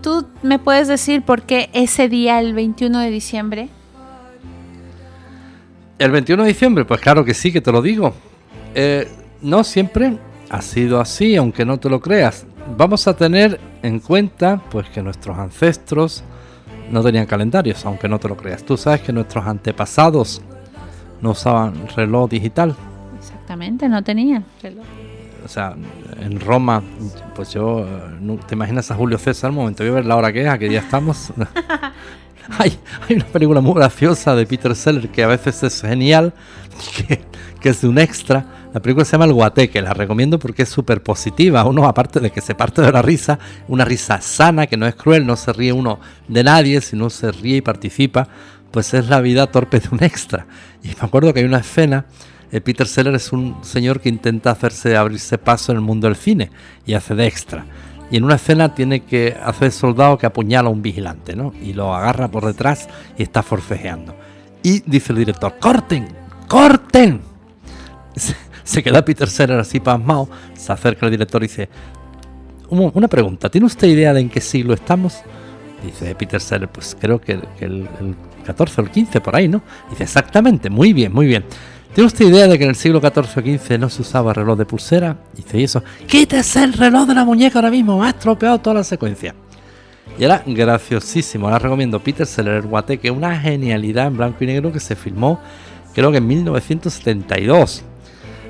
[0.00, 3.68] ¿Tú me puedes decir por qué ese día, el 21 de diciembre?
[5.98, 8.14] El 21 de diciembre, pues claro que sí, que te lo digo.
[8.76, 9.10] Eh,
[9.42, 10.18] no siempre
[10.50, 12.46] ha sido así, aunque no te lo creas.
[12.76, 16.22] Vamos a tener en cuenta, pues que nuestros ancestros
[16.90, 18.64] no tenían calendarios, aunque no te lo creas.
[18.64, 20.42] Tú sabes que nuestros antepasados
[21.22, 22.76] no usaban reloj digital.
[23.18, 24.84] Exactamente, no tenían reloj.
[25.42, 25.74] O sea,
[26.20, 26.82] en Roma,
[27.34, 27.86] pues yo,
[28.46, 29.50] ¿te imaginas a Julio César?
[29.50, 31.32] Un momento, voy a ver la hora que es, a qué día estamos.
[32.58, 36.34] hay, hay, una película muy graciosa de Peter Seller que a veces es genial,
[37.08, 37.22] que,
[37.58, 38.44] que es de un extra.
[38.76, 41.64] La película se llama El Guateque, la recomiendo porque es súper positiva.
[41.64, 44.94] Uno, aparte de que se parte de la risa, una risa sana, que no es
[44.94, 48.28] cruel, no se ríe uno de nadie, sino se ríe y participa,
[48.70, 50.46] pues es la vida torpe de un extra.
[50.82, 52.04] Y me acuerdo que hay una escena
[52.52, 56.16] eh, Peter Seller es un señor que intenta hacerse abrirse paso en el mundo del
[56.16, 56.50] cine
[56.84, 57.64] y hace de extra.
[58.10, 61.54] Y en una escena tiene que hacer soldado que apuñala a un vigilante, ¿no?
[61.62, 64.14] Y lo agarra por detrás y está forcejeando.
[64.62, 66.08] Y dice el director, corten,
[66.46, 67.22] corten.
[68.66, 71.68] Se, queda Peter Seller así pasmado, se acerca al director y dice,
[72.68, 75.20] una pregunta, ¿tiene usted idea de en qué siglo estamos?
[75.84, 79.62] Dice Peter Seller, pues creo que, el, el 14 o el 15 por ahí, ¿no?
[79.88, 81.44] Dice, exactamente, muy bien, muy bien.
[81.94, 84.58] ¿Tiene usted idea de que en el siglo XIV o XV no se usaba reloj
[84.58, 85.16] de pulsera?
[85.34, 88.74] Dice, y eso, quítese el reloj de la muñeca ahora mismo, me ha estropeado toda
[88.74, 89.34] la secuencia.
[90.18, 94.80] Y era graciosísimo, ahora recomiendo Peter Seller Guateque, una genialidad en blanco y negro que
[94.80, 95.40] se filmó
[95.96, 97.82] creo que en 1972.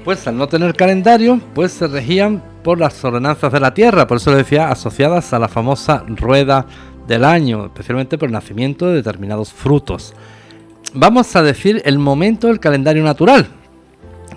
[0.06, 4.16] Pues al no tener calendario, pues se regían por las ordenanzas de la Tierra, por
[4.16, 6.64] eso lo decía, asociadas a la famosa rueda
[7.06, 10.14] del año, especialmente por el nacimiento de determinados frutos
[10.96, 13.46] vamos a decir el momento del calendario natural,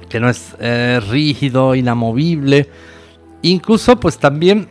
[0.09, 2.69] que no es eh, rígido, inamovible.
[3.41, 4.69] Incluso, pues también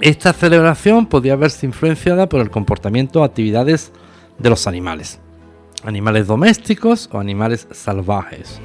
[0.00, 3.92] esta celebración podía verse influenciada por el comportamiento o actividades
[4.38, 5.20] de los animales.
[5.84, 8.60] Animales domésticos o animales salvajes.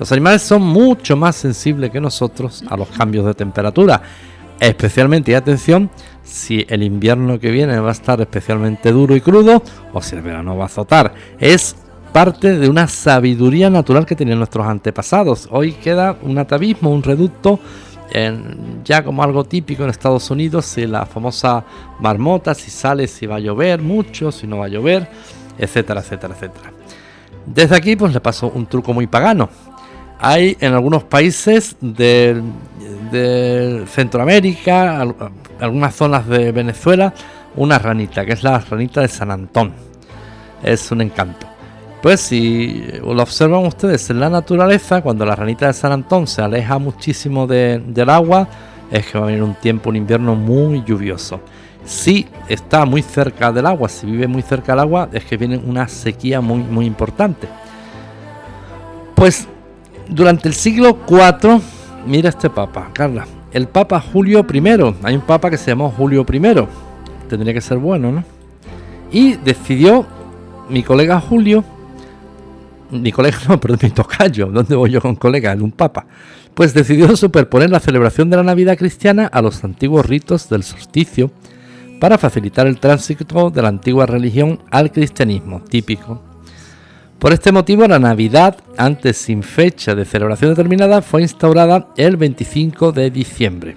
[0.00, 4.00] Los animales son mucho más sensibles que nosotros a los cambios de temperatura.
[4.58, 5.90] Especialmente, y atención,
[6.22, 10.22] si el invierno que viene va a estar especialmente duro y crudo o si el
[10.22, 11.12] verano va a azotar.
[11.38, 11.76] Es
[12.14, 15.46] parte de una sabiduría natural que tenían nuestros antepasados.
[15.50, 17.60] Hoy queda un atavismo, un reducto,
[18.84, 21.62] ya como algo típico en Estados Unidos, si la famosa
[22.00, 25.06] marmota, si sale, si va a llover mucho, si no va a llover,
[25.58, 26.72] etcétera, etcétera, etcétera.
[27.46, 29.48] Desde aquí pues le paso un truco muy pagano.
[30.22, 32.42] Hay en algunos países de,
[33.86, 35.04] Centroamérica,
[35.58, 37.12] algunas zonas de Venezuela,
[37.56, 39.72] una ranita, que es la ranita de San Antón.
[40.62, 41.46] Es un encanto.
[42.02, 46.42] Pues si lo observan ustedes en la naturaleza, cuando la ranita de San Antón se
[46.42, 48.46] aleja muchísimo del agua,
[48.90, 51.40] es que va a venir un tiempo, un invierno muy lluvioso.
[51.84, 55.56] Si está muy cerca del agua, si vive muy cerca del agua, es que viene
[55.56, 57.48] una sequía muy, muy importante.
[59.14, 59.48] Pues
[60.10, 61.60] durante el siglo IV,
[62.06, 64.62] mira este papa, Carla, el papa Julio I,
[65.02, 66.66] hay un papa que se llamó Julio I,
[67.28, 68.24] tendría que ser bueno, ¿no?
[69.12, 70.06] Y decidió
[70.68, 71.64] mi colega Julio
[72.90, 75.52] mi colega, no, perdón, mi tocayo, ¿dónde voy yo con colega?
[75.52, 76.06] En un papa.
[76.54, 81.30] Pues decidió superponer la celebración de la Navidad cristiana a los antiguos ritos del solsticio
[82.00, 86.29] para facilitar el tránsito de la antigua religión al cristianismo típico.
[87.20, 92.92] Por este motivo, la Navidad, antes sin fecha de celebración determinada, fue instaurada el 25
[92.92, 93.76] de diciembre.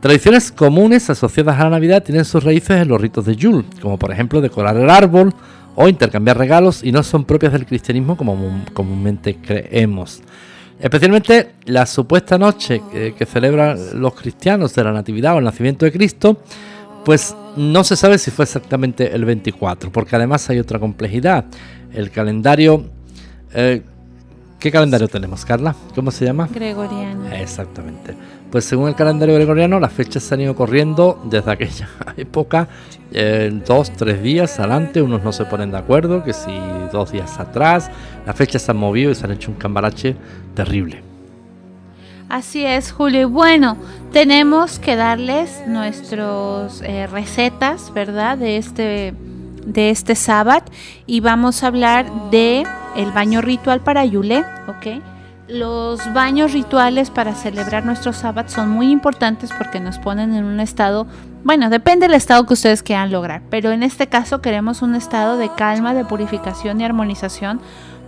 [0.00, 3.96] Tradiciones comunes asociadas a la Navidad tienen sus raíces en los ritos de Yule, como
[3.96, 5.32] por ejemplo decorar el árbol
[5.76, 10.20] o intercambiar regalos y no son propias del cristianismo como comúnmente creemos.
[10.80, 15.92] Especialmente la supuesta noche que, celebran los cristianos de la Natividad o el nacimiento de
[15.92, 16.42] Cristo,
[17.08, 21.46] pues no se sabe si fue exactamente el 24, porque además hay otra complejidad.
[21.90, 22.84] El calendario...
[23.54, 23.82] Eh,
[24.58, 25.74] ¿Qué calendario tenemos, Carla?
[25.94, 26.50] ¿Cómo se llama?
[26.52, 27.32] Gregoriano.
[27.32, 28.14] Exactamente.
[28.50, 31.88] Pues según el calendario gregoriano, las fechas se han ido corriendo desde aquella
[32.18, 32.68] época,
[33.10, 36.52] eh, dos, tres días adelante, unos no se ponen de acuerdo, que si
[36.92, 37.90] dos días atrás,
[38.26, 40.14] las fechas se han movido y se han hecho un cambarache
[40.54, 41.07] terrible.
[42.28, 43.30] Así es, Julio.
[43.30, 43.78] bueno,
[44.12, 48.36] tenemos que darles nuestras eh, recetas, ¿verdad?
[48.36, 49.14] De este,
[49.64, 50.64] de este sábado
[51.06, 52.66] y vamos a hablar de
[52.96, 55.02] el baño ritual para Yule, ¿ok?
[55.48, 60.60] Los baños rituales para celebrar nuestro sábado son muy importantes porque nos ponen en un
[60.60, 61.06] estado,
[61.44, 65.38] bueno, depende del estado que ustedes quieran lograr, pero en este caso queremos un estado
[65.38, 67.60] de calma, de purificación y armonización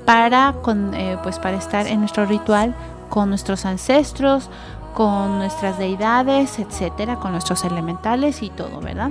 [0.05, 0.55] para,
[0.95, 2.75] eh, pues para estar en nuestro ritual
[3.11, 4.49] con nuestros ancestros,
[4.95, 9.11] con nuestras deidades, etcétera, con nuestros elementales y todo, ¿verdad?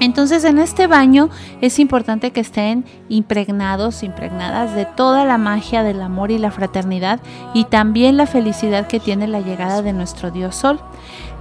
[0.00, 1.28] Entonces en este baño
[1.60, 7.20] es importante que estén impregnados, impregnadas de toda la magia del amor y la fraternidad
[7.52, 10.80] y también la felicidad que tiene la llegada de nuestro Dios Sol.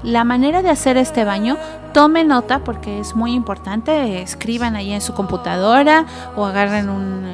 [0.04, 1.58] La manera de hacer este baño,
[1.94, 6.06] tome nota porque es muy importante, escriban ahí en su computadora
[6.36, 7.30] o agarren un,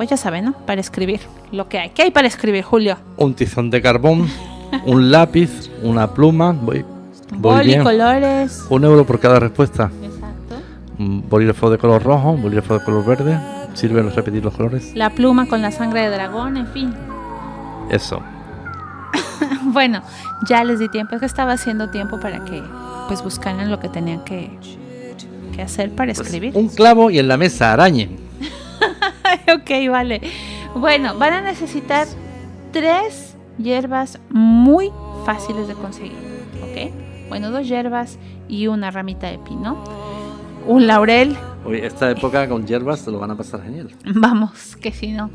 [0.00, 0.52] pues ya saben, ¿no?
[0.64, 1.20] Para escribir
[1.52, 1.90] lo que hay.
[1.90, 2.96] ¿Qué hay para escribir, Julio?
[3.18, 4.26] Un tizón de carbón,
[4.86, 6.86] un lápiz, una pluma, voy,
[7.34, 8.64] voy colores.
[8.70, 9.90] Un euro por cada respuesta.
[10.02, 10.54] Exacto.
[10.98, 13.38] Un bolígrafo de color rojo, un bolígrafo de color verde.
[13.74, 14.90] Sirven repetir los colores.
[14.94, 16.94] La pluma con la sangre de dragón, en fin.
[17.90, 18.22] Eso.
[19.64, 20.00] bueno,
[20.48, 22.62] ya les di tiempo, es que estaba haciendo tiempo para que
[23.06, 24.48] pues buscaran lo que tenían que,
[25.62, 26.56] hacer para pues, escribir.
[26.56, 28.29] un clavo y en la mesa arañe.
[29.54, 30.20] ok, vale.
[30.74, 32.06] Bueno, van a necesitar
[32.72, 34.90] tres hierbas muy
[35.24, 36.18] fáciles de conseguir.
[36.62, 37.28] ¿Ok?
[37.28, 38.18] Bueno, dos hierbas
[38.48, 39.82] y una ramita de pino.
[40.66, 41.36] Un laurel.
[41.64, 43.90] Hoy, esta época con hierbas se lo van a pasar genial.
[44.14, 45.30] Vamos, que si no.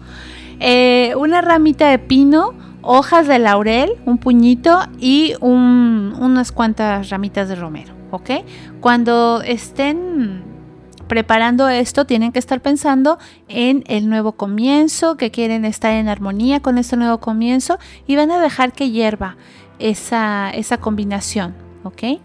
[0.60, 7.56] Eh, una ramita de pino, hojas de laurel, un puñito y unas cuantas ramitas de
[7.56, 8.30] romero, ¿ok?
[8.80, 10.55] Cuando estén
[11.08, 16.62] preparando esto, tienen que estar pensando en el nuevo comienzo, que quieren estar en armonía
[16.62, 17.78] con este nuevo comienzo
[18.08, 19.38] y van a dejar que hierva
[19.80, 22.20] esa, esa combinación, ¿ok?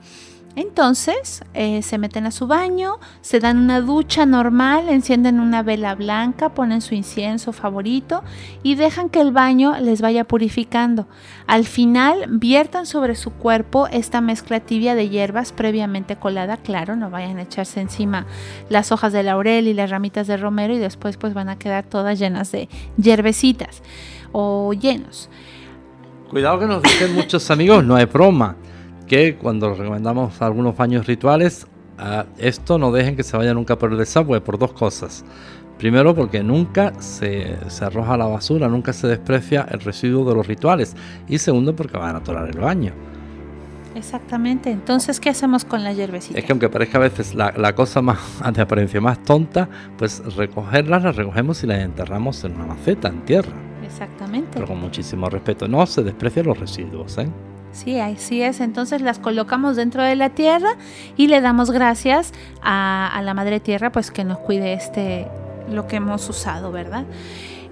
[0.57, 5.95] Entonces eh, se meten a su baño, se dan una ducha normal, encienden una vela
[5.95, 8.25] blanca, ponen su incienso favorito
[8.65, 11.07] y dejan que el baño les vaya purificando.
[11.47, 17.11] Al final viertan sobre su cuerpo esta mezcla tibia de hierbas previamente colada, claro, no
[17.11, 18.27] vayan a echarse encima
[18.69, 21.85] las hojas de laurel y las ramitas de romero y después pues van a quedar
[21.85, 23.83] todas llenas de hierbecitas
[24.33, 25.31] o llenos.
[26.29, 28.57] Cuidado que nos dicen muchos amigos, no es broma
[29.11, 31.67] que cuando recomendamos algunos baños rituales,
[32.39, 35.25] esto no dejen que se vaya nunca por el desagüe por dos cosas.
[35.79, 40.47] Primero porque nunca se, arroja a la basura, nunca se desprecia el residuo de los
[40.47, 40.95] rituales.
[41.27, 42.93] Y segundo porque van a atorar el baño.
[43.97, 44.71] Exactamente.
[44.71, 46.39] Entonces, ¿qué hacemos con la hierbecita?
[46.39, 48.21] Es que aunque parezca a veces la, cosa más
[48.55, 53.25] de apariencia más tonta, pues recogerlas las recogemos y las enterramos en una maceta, en
[53.25, 53.55] tierra.
[53.85, 54.51] Exactamente.
[54.53, 55.67] Pero con muchísimo respeto.
[55.67, 57.29] No se desprecian los residuos, ¿eh?
[57.73, 58.61] Sí, así es.
[58.61, 60.71] Entonces las colocamos dentro de la tierra
[61.17, 65.29] y le damos gracias a, la madre tierra, pues que nos cuide este
[65.71, 67.05] lo que hemos usado, ¿verdad?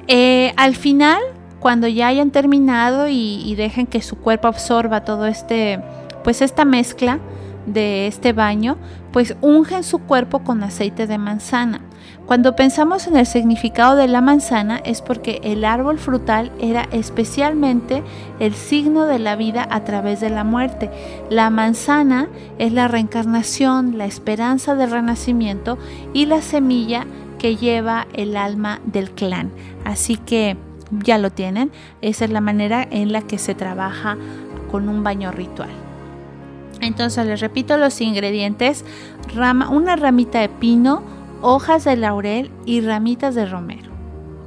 [0.06, 1.20] Eh, al final,
[1.58, 5.80] cuando ya hayan terminado y, y, dejen que su cuerpo absorba todo este,
[6.22, 7.18] pues esta mezcla
[7.66, 8.76] de este baño,
[9.12, 11.80] pues ungen su cuerpo con aceite de manzana.
[12.28, 18.02] Cuando pensamos en el significado de la manzana es porque el árbol frutal era especialmente
[18.38, 20.90] el signo de la vida a través de la muerte.
[21.30, 25.78] La manzana es la reencarnación, la esperanza del renacimiento
[26.12, 27.06] y la semilla
[27.38, 29.50] que lleva el alma del clan.
[29.86, 30.58] Así que
[31.02, 31.70] ya lo tienen,
[32.02, 34.18] esa es la manera en la que se trabaja
[34.70, 35.70] con un baño ritual.
[36.82, 38.84] Entonces les repito los ingredientes,
[39.34, 43.90] rama, una ramita de pino, hojas de laurel y ramitas de romero.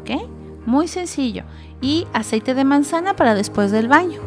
[0.02, 0.30] ¿Ok?
[0.66, 1.44] Muy sencillo.
[1.82, 4.20] Y aceite de manzana para después del baño.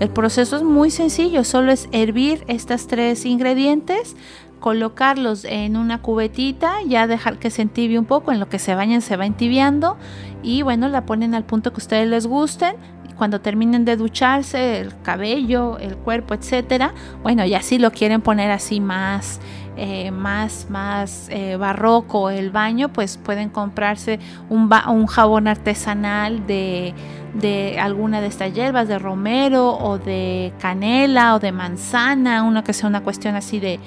[0.00, 4.16] El proceso es muy sencillo, solo es hervir estos tres ingredientes,
[4.58, 8.74] colocarlos en una cubetita, ya dejar que se entibie un poco, en lo que se
[8.74, 9.98] bañen se va entibiando
[10.42, 12.76] y bueno, la ponen al punto que ustedes les gusten.
[13.18, 18.50] Cuando terminen de ducharse, el cabello, el cuerpo, etcétera, bueno, ya si lo quieren poner
[18.50, 19.40] así más
[19.82, 24.20] eh, más, más eh, barroco el baño, pues pueden comprarse
[24.50, 24.68] un,
[25.06, 26.92] jabón artesanal de,
[27.32, 32.74] de, alguna de estas hierbas, de romero o de canela o de manzana, uno que
[32.74, 33.80] sea una cuestión así de,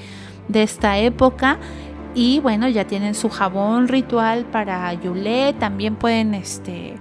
[0.48, 1.60] de esta época.
[2.16, 6.96] Y bueno, ya tienen su jabón ritual para yulé, también pueden este,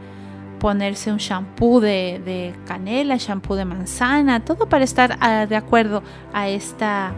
[0.58, 6.02] ponerse un shampoo de, de canela, shampoo de manzana, todo para estar ah, de acuerdo
[6.34, 7.14] a esta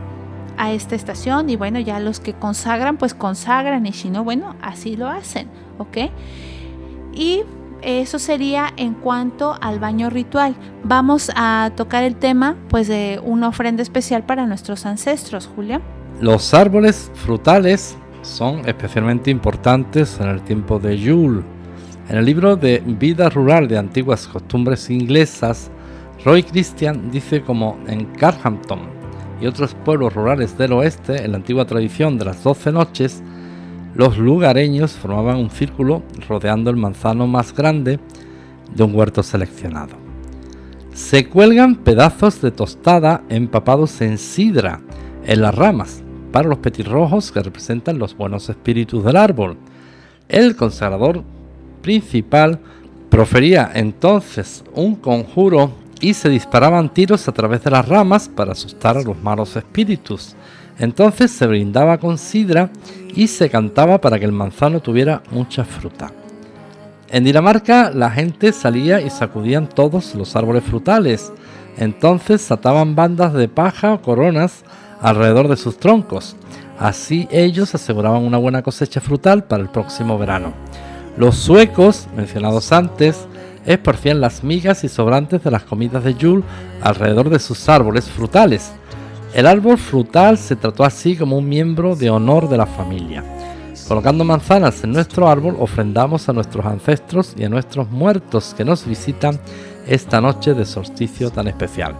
[0.58, 4.56] a esta estación y bueno, ya los que consagran, pues consagran y si no, bueno,
[4.62, 5.48] así lo hacen,
[5.78, 6.10] ¿ok?
[7.12, 7.42] Y
[7.82, 10.54] eso sería en cuanto al baño ritual.
[10.84, 15.80] Vamos a tocar el tema pues de una ofrenda especial para nuestros ancestros, Julia.
[16.20, 21.42] Los árboles frutales son especialmente importantes en el tiempo de Yule.
[22.08, 25.70] En el libro de Vida Rural de Antiguas Costumbres Inglesas,
[26.24, 28.80] Roy Christian dice como en Carhampton,
[29.46, 33.22] otros pueblos rurales del oeste, en la antigua tradición de las doce noches,
[33.94, 38.00] los lugareños formaban un círculo rodeando el manzano más grande
[38.74, 39.96] de un huerto seleccionado.
[40.92, 44.80] Se cuelgan pedazos de tostada empapados en sidra
[45.24, 49.56] en las ramas para los petirrojos que representan los buenos espíritus del árbol.
[50.28, 51.22] El consagrador
[51.82, 52.60] principal
[53.10, 55.70] profería entonces un conjuro
[56.00, 60.34] y se disparaban tiros a través de las ramas para asustar a los malos espíritus.
[60.78, 62.70] Entonces se brindaba con sidra
[63.14, 66.12] y se cantaba para que el manzano tuviera mucha fruta.
[67.10, 71.32] En Dinamarca la gente salía y sacudían todos los árboles frutales.
[71.76, 74.64] Entonces ataban bandas de paja o coronas
[75.00, 76.34] alrededor de sus troncos.
[76.78, 80.52] Así ellos aseguraban una buena cosecha frutal para el próximo verano.
[81.16, 83.28] Los suecos, mencionados antes,
[83.66, 86.44] esparcían las migas y sobrantes de las comidas de Yule
[86.82, 88.72] alrededor de sus árboles frutales.
[89.34, 93.24] El árbol frutal se trató así como un miembro de honor de la familia.
[93.88, 98.86] Colocando manzanas en nuestro árbol, ofrendamos a nuestros ancestros y a nuestros muertos que nos
[98.86, 99.38] visitan
[99.86, 101.94] esta noche de solsticio tan especial.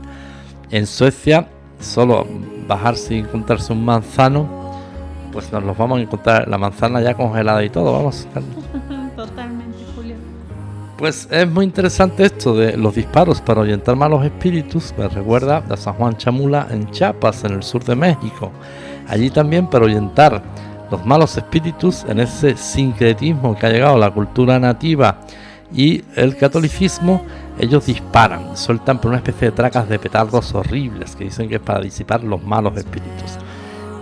[0.70, 1.48] En Suecia,
[1.80, 2.26] solo
[2.66, 4.48] bajarse y encontrarse un manzano,
[5.32, 8.26] pues nos los vamos a encontrar la manzana ya congelada y todo, vamos.
[10.96, 14.94] Pues es muy interesante esto de los disparos para ahuyentar malos espíritus.
[14.96, 18.52] Me recuerda a San Juan Chamula en Chiapas, en el sur de México.
[19.08, 20.40] Allí también para ahuyentar
[20.92, 25.18] los malos espíritus en ese sincretismo que ha llegado a la cultura nativa
[25.74, 27.22] y el catolicismo,
[27.58, 31.60] ellos disparan, sueltan por una especie de tracas de petardos horribles que dicen que es
[31.60, 33.36] para disipar los malos espíritus.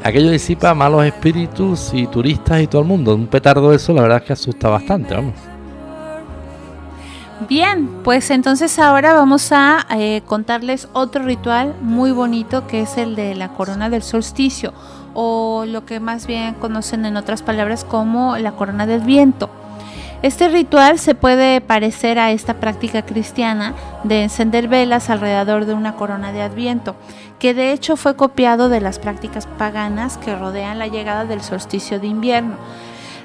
[0.04, 3.14] Aquello disipa malos espíritus y turistas y todo el mundo.
[3.14, 5.51] Un petardo de eso la verdad es que asusta bastante, vamos.
[7.48, 13.16] Bien, pues entonces ahora vamos a eh, contarles otro ritual muy bonito que es el
[13.16, 14.72] de la corona del solsticio
[15.14, 19.50] o lo que más bien conocen en otras palabras como la corona del viento.
[20.22, 23.74] Este ritual se puede parecer a esta práctica cristiana
[24.04, 26.94] de encender velas alrededor de una corona de adviento,
[27.40, 31.98] que de hecho fue copiado de las prácticas paganas que rodean la llegada del solsticio
[31.98, 32.54] de invierno.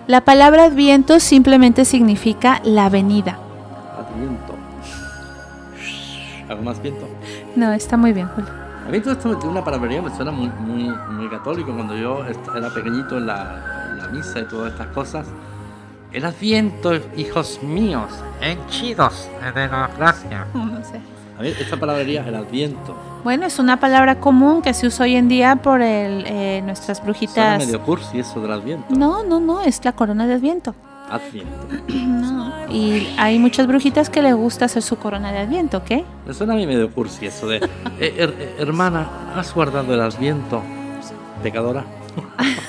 [0.08, 3.40] La palabra adviento simplemente significa la venida.
[4.18, 4.56] Adviento.
[6.50, 7.08] ¿Algo más viento?
[7.56, 8.50] No, está muy bien, Julio.
[8.88, 11.74] A mí todo esto de una palabrería me suena muy, muy, muy católico.
[11.74, 15.28] Cuando yo era pequeñito en la, en la misa y todas estas cosas,
[16.14, 18.10] el adviento, hijos míos,
[18.42, 20.48] henchidos de la gracia.
[20.54, 21.02] No sé.
[21.38, 25.16] A ver, esta palabrería, el adviento, Bueno, es una palabra común que se usa hoy
[25.18, 27.60] en día por el, eh, nuestras suena brujitas.
[27.60, 28.86] medio cursi eso del adviento.
[28.96, 30.74] No, no, no, es la corona de adviento.
[31.10, 31.68] Adviento.
[32.18, 32.52] No.
[32.70, 35.82] Y hay muchas brujitas que les gusta hacer su corona de adviento.
[36.26, 40.02] Me suena a mí medio cursi eso de, eh, her- eh, hermana, ¿has guardado el
[40.02, 40.62] adviento?
[41.42, 41.86] Pecadora.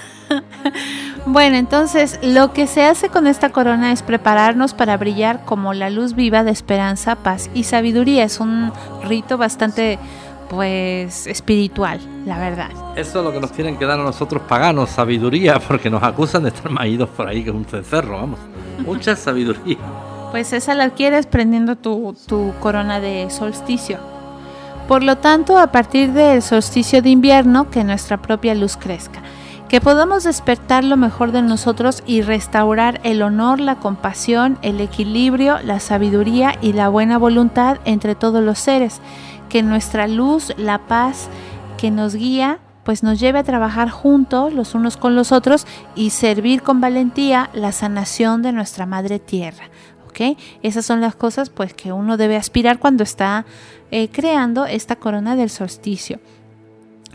[1.27, 5.91] Bueno, entonces lo que se hace con esta corona es prepararnos para brillar como la
[5.91, 8.25] luz viva de esperanza, paz y sabiduría.
[8.25, 8.73] Es un
[9.05, 9.99] rito bastante,
[10.49, 12.71] pues, espiritual, la verdad.
[12.97, 16.45] Eso es lo que nos tienen que dar a nosotros paganos, sabiduría, porque nos acusan
[16.45, 18.39] de estar maídos por ahí que un cencerro, vamos.
[18.85, 19.79] Mucha sabiduría.
[20.31, 23.99] Pues esa la adquieres prendiendo tu, tu corona de solsticio.
[24.89, 29.21] Por lo tanto, a partir del solsticio de invierno, que nuestra propia luz crezca.
[29.69, 35.59] Que podamos despertar lo mejor de nosotros y restaurar el honor, la compasión, el equilibrio,
[35.63, 39.03] la sabiduría y la buena voluntad entre todos los seres.
[39.49, 41.29] Que nuestra luz, la paz
[41.79, 46.11] que nos guía, pues nos lleve a trabajar juntos los unos con los otros y
[46.11, 49.65] servir con valentía la sanación de nuestra madre tierra.
[50.09, 50.39] ¿ok?
[50.63, 53.45] Esas son las cosas pues que uno debe aspirar cuando está
[53.91, 56.19] eh, creando esta corona del solsticio.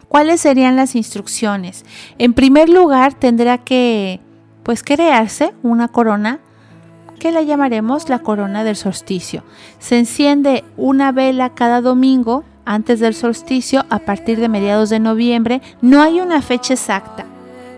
[0.08, 1.86] ¿Cuáles serían las instrucciones?
[2.20, 4.20] En primer lugar, tendrá que
[4.62, 6.40] pues crearse una corona
[7.20, 9.44] que la llamaremos la corona del solsticio.
[9.80, 15.62] Se enciende una vela cada domingo antes del solsticio a partir de mediados de noviembre.
[15.82, 17.26] No hay una fecha exacta.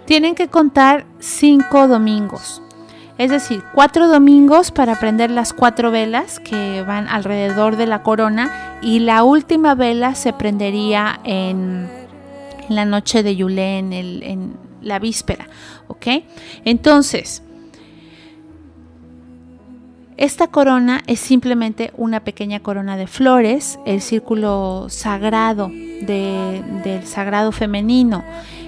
[0.06, 2.62] Tienen que contar cinco domingos.
[3.18, 8.78] Es decir, cuatro domingos para prender las cuatro velas que van alrededor de la corona
[8.82, 11.90] y la última vela se prendería en,
[12.68, 15.48] la noche de Yule, en, en la víspera.
[15.88, 16.08] ¿Ok?
[16.66, 17.42] Entonces,
[20.18, 27.52] esta corona es simplemente una pequeña corona de flores, el círculo sagrado de- del sagrado
[27.52, 28.24] femenino,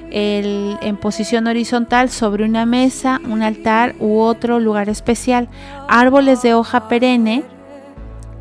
[0.10, 5.50] en posición horizontal sobre una mesa, un altar u otro lugar especial,
[5.90, 7.44] árboles de hoja perenne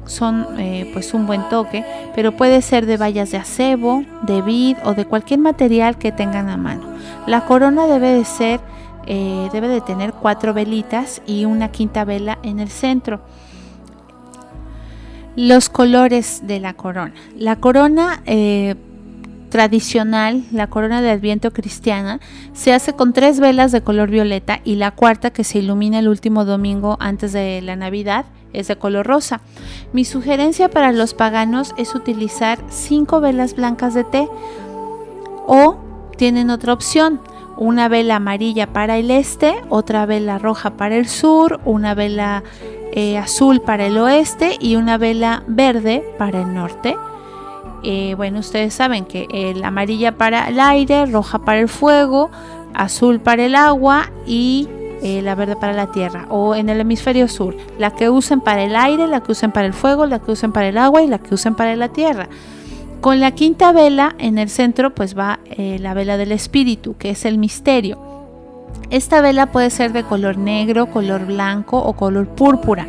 [0.05, 1.85] son eh, pues un buen toque,
[2.15, 6.49] pero puede ser de bayas de acebo, de vid o de cualquier material que tengan
[6.49, 6.83] a mano.
[7.27, 8.61] La corona debe de ser
[9.07, 13.21] eh, debe de tener cuatro velitas y una quinta vela en el centro.
[15.37, 17.15] Los colores de la corona.
[17.37, 18.75] La corona eh,
[19.51, 22.21] tradicional, la corona de Adviento cristiana,
[22.53, 26.09] se hace con tres velas de color violeta y la cuarta que se ilumina el
[26.09, 29.41] último domingo antes de la Navidad es de color rosa.
[29.93, 34.29] Mi sugerencia para los paganos es utilizar cinco velas blancas de té
[35.47, 35.77] o
[36.17, 37.21] tienen otra opción,
[37.57, 42.43] una vela amarilla para el este, otra vela roja para el sur, una vela
[42.93, 46.97] eh, azul para el oeste y una vela verde para el norte.
[47.83, 52.31] Eh, bueno, ustedes saben que el amarilla para el aire, roja para el fuego,
[52.75, 54.69] azul para el agua y
[55.03, 56.27] eh, la verde para la tierra.
[56.31, 59.67] O en el hemisferio sur, la que usen para el aire, la que usen para
[59.67, 62.29] el fuego, la que usen para el agua y la que usen para la tierra.
[63.07, 67.11] Con la quinta vela en el centro pues va eh, la vela del espíritu, que
[67.11, 68.01] es el misterio.
[68.91, 72.89] Esta vela puede ser de color negro, color blanco o color púrpura.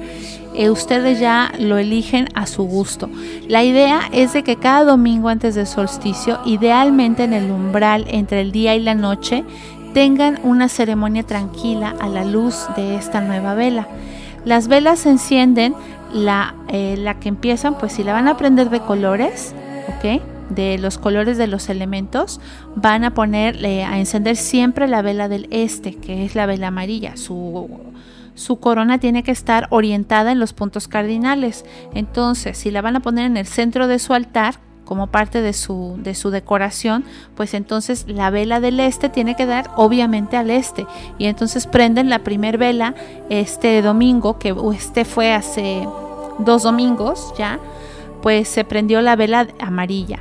[0.56, 3.12] Eh, ustedes ya lo eligen a su gusto.
[3.48, 8.42] La idea es de que cada domingo antes del solsticio, idealmente en el umbral entre
[8.42, 9.44] el día y la noche,
[9.94, 13.88] tengan una ceremonia tranquila a la luz de esta nueva vela.
[14.46, 15.76] Las velas se encienden,
[16.12, 19.54] la, eh, la que empiezan, pues si la van a prender de colores,
[19.88, 20.22] ¿ok?
[20.50, 22.40] de los colores de los elementos,
[22.76, 27.18] van a poner a encender siempre la vela del este, que es la vela amarilla.
[27.18, 27.70] Su,
[28.36, 31.66] su corona tiene que estar orientada en los puntos cardinales.
[31.94, 35.52] Entonces, si la van a poner en el centro de su altar, como parte de
[35.52, 37.04] su, de su decoración,
[37.36, 40.88] pues entonces la vela del este tiene que dar obviamente al este.
[41.18, 42.96] Y entonces prenden la primer vela
[43.30, 45.86] este domingo, que este fue hace
[46.40, 47.60] dos domingos ya,
[48.22, 50.20] pues se prendió la vela amarilla.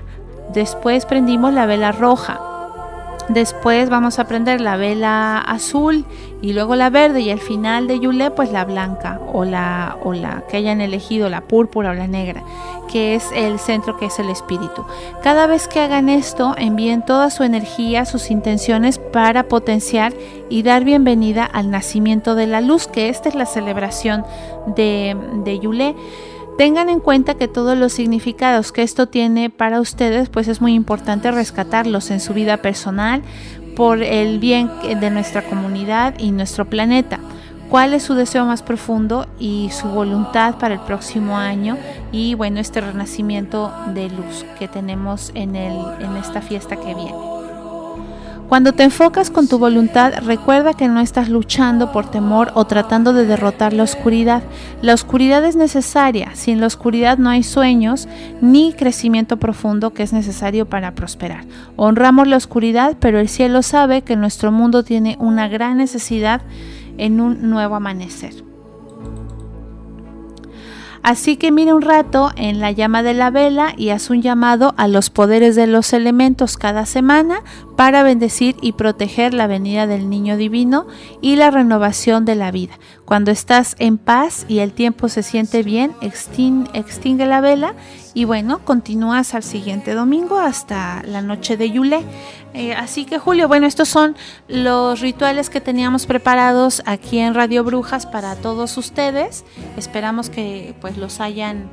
[0.52, 2.40] Después prendimos la vela roja.
[3.28, 6.04] Después vamos a prender la vela azul
[6.42, 10.12] y luego la verde y al final de Yule pues la blanca o la, o
[10.12, 12.44] la que hayan elegido, la púrpura o la negra,
[12.88, 14.84] que es el centro que es el espíritu.
[15.24, 20.14] Cada vez que hagan esto envíen toda su energía, sus intenciones para potenciar
[20.48, 24.24] y dar bienvenida al nacimiento de la luz, que esta es la celebración
[24.68, 25.96] de, de Yule.
[26.58, 30.72] Tengan en cuenta que todos los significados que esto tiene para ustedes, pues es muy
[30.72, 33.22] importante rescatarlos en su vida personal
[33.76, 37.20] por el bien de nuestra comunidad y nuestro planeta.
[37.68, 41.76] ¿Cuál es su deseo más profundo y su voluntad para el próximo año?
[42.10, 47.35] Y bueno, este renacimiento de luz que tenemos en, el, en esta fiesta que viene.
[48.48, 53.12] Cuando te enfocas con tu voluntad, recuerda que no estás luchando por temor o tratando
[53.12, 54.44] de derrotar la oscuridad.
[54.82, 56.30] La oscuridad es necesaria.
[56.34, 58.06] Sin la oscuridad no hay sueños
[58.40, 61.44] ni crecimiento profundo que es necesario para prosperar.
[61.74, 66.40] Honramos la oscuridad, pero el cielo sabe que nuestro mundo tiene una gran necesidad
[66.98, 68.45] en un nuevo amanecer.
[71.06, 74.74] Así que mira un rato en la llama de la vela y haz un llamado
[74.76, 77.44] a los poderes de los elementos cada semana
[77.76, 80.88] para bendecir y proteger la venida del niño divino
[81.20, 82.80] y la renovación de la vida.
[83.04, 87.76] Cuando estás en paz y el tiempo se siente bien, extingue, la vela
[88.12, 92.00] y bueno, continúas al siguiente domingo hasta la noche de Yule.
[92.56, 94.16] Eh, así que Julio, bueno, estos son
[94.48, 99.44] los rituales que teníamos preparados aquí en Radio Brujas para todos ustedes.
[99.76, 101.68] Esperamos que pues los hayan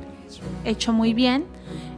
[0.66, 1.46] hecho muy bien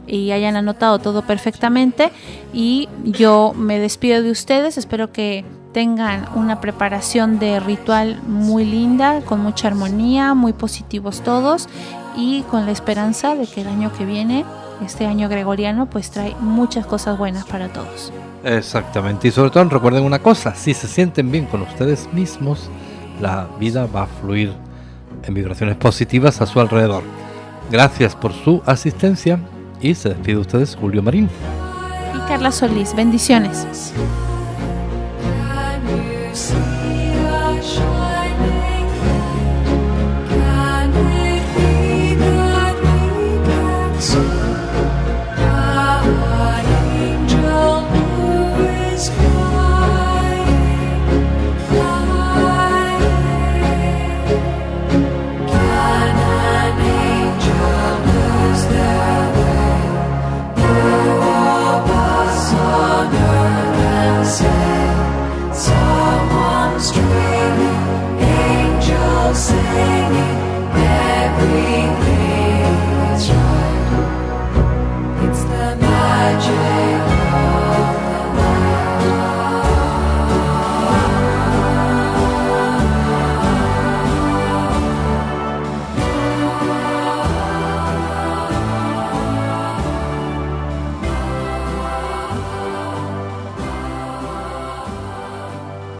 [0.07, 2.11] y hayan anotado todo perfectamente.
[2.53, 9.19] Y yo me despido de ustedes, espero que tengan una preparación de ritual muy linda,
[9.19, 11.67] con mucha armonía, muy positivos todos
[12.15, 14.45] y con la esperanza de que el año que viene,
[14.85, 18.13] este año gregoriano, pues trae muchas cosas buenas para todos.
[18.43, 22.69] Exactamente, y sobre todo recuerden una cosa, si se sienten bien con ustedes mismos,
[23.19, 24.53] la vida va a fluir
[25.23, 27.03] en vibraciones positivas a su alrededor.
[27.71, 29.39] Gracias por su asistencia
[29.81, 31.29] y se despide ustedes Julio Marín.
[32.15, 33.93] Y Carla Solís, bendiciones.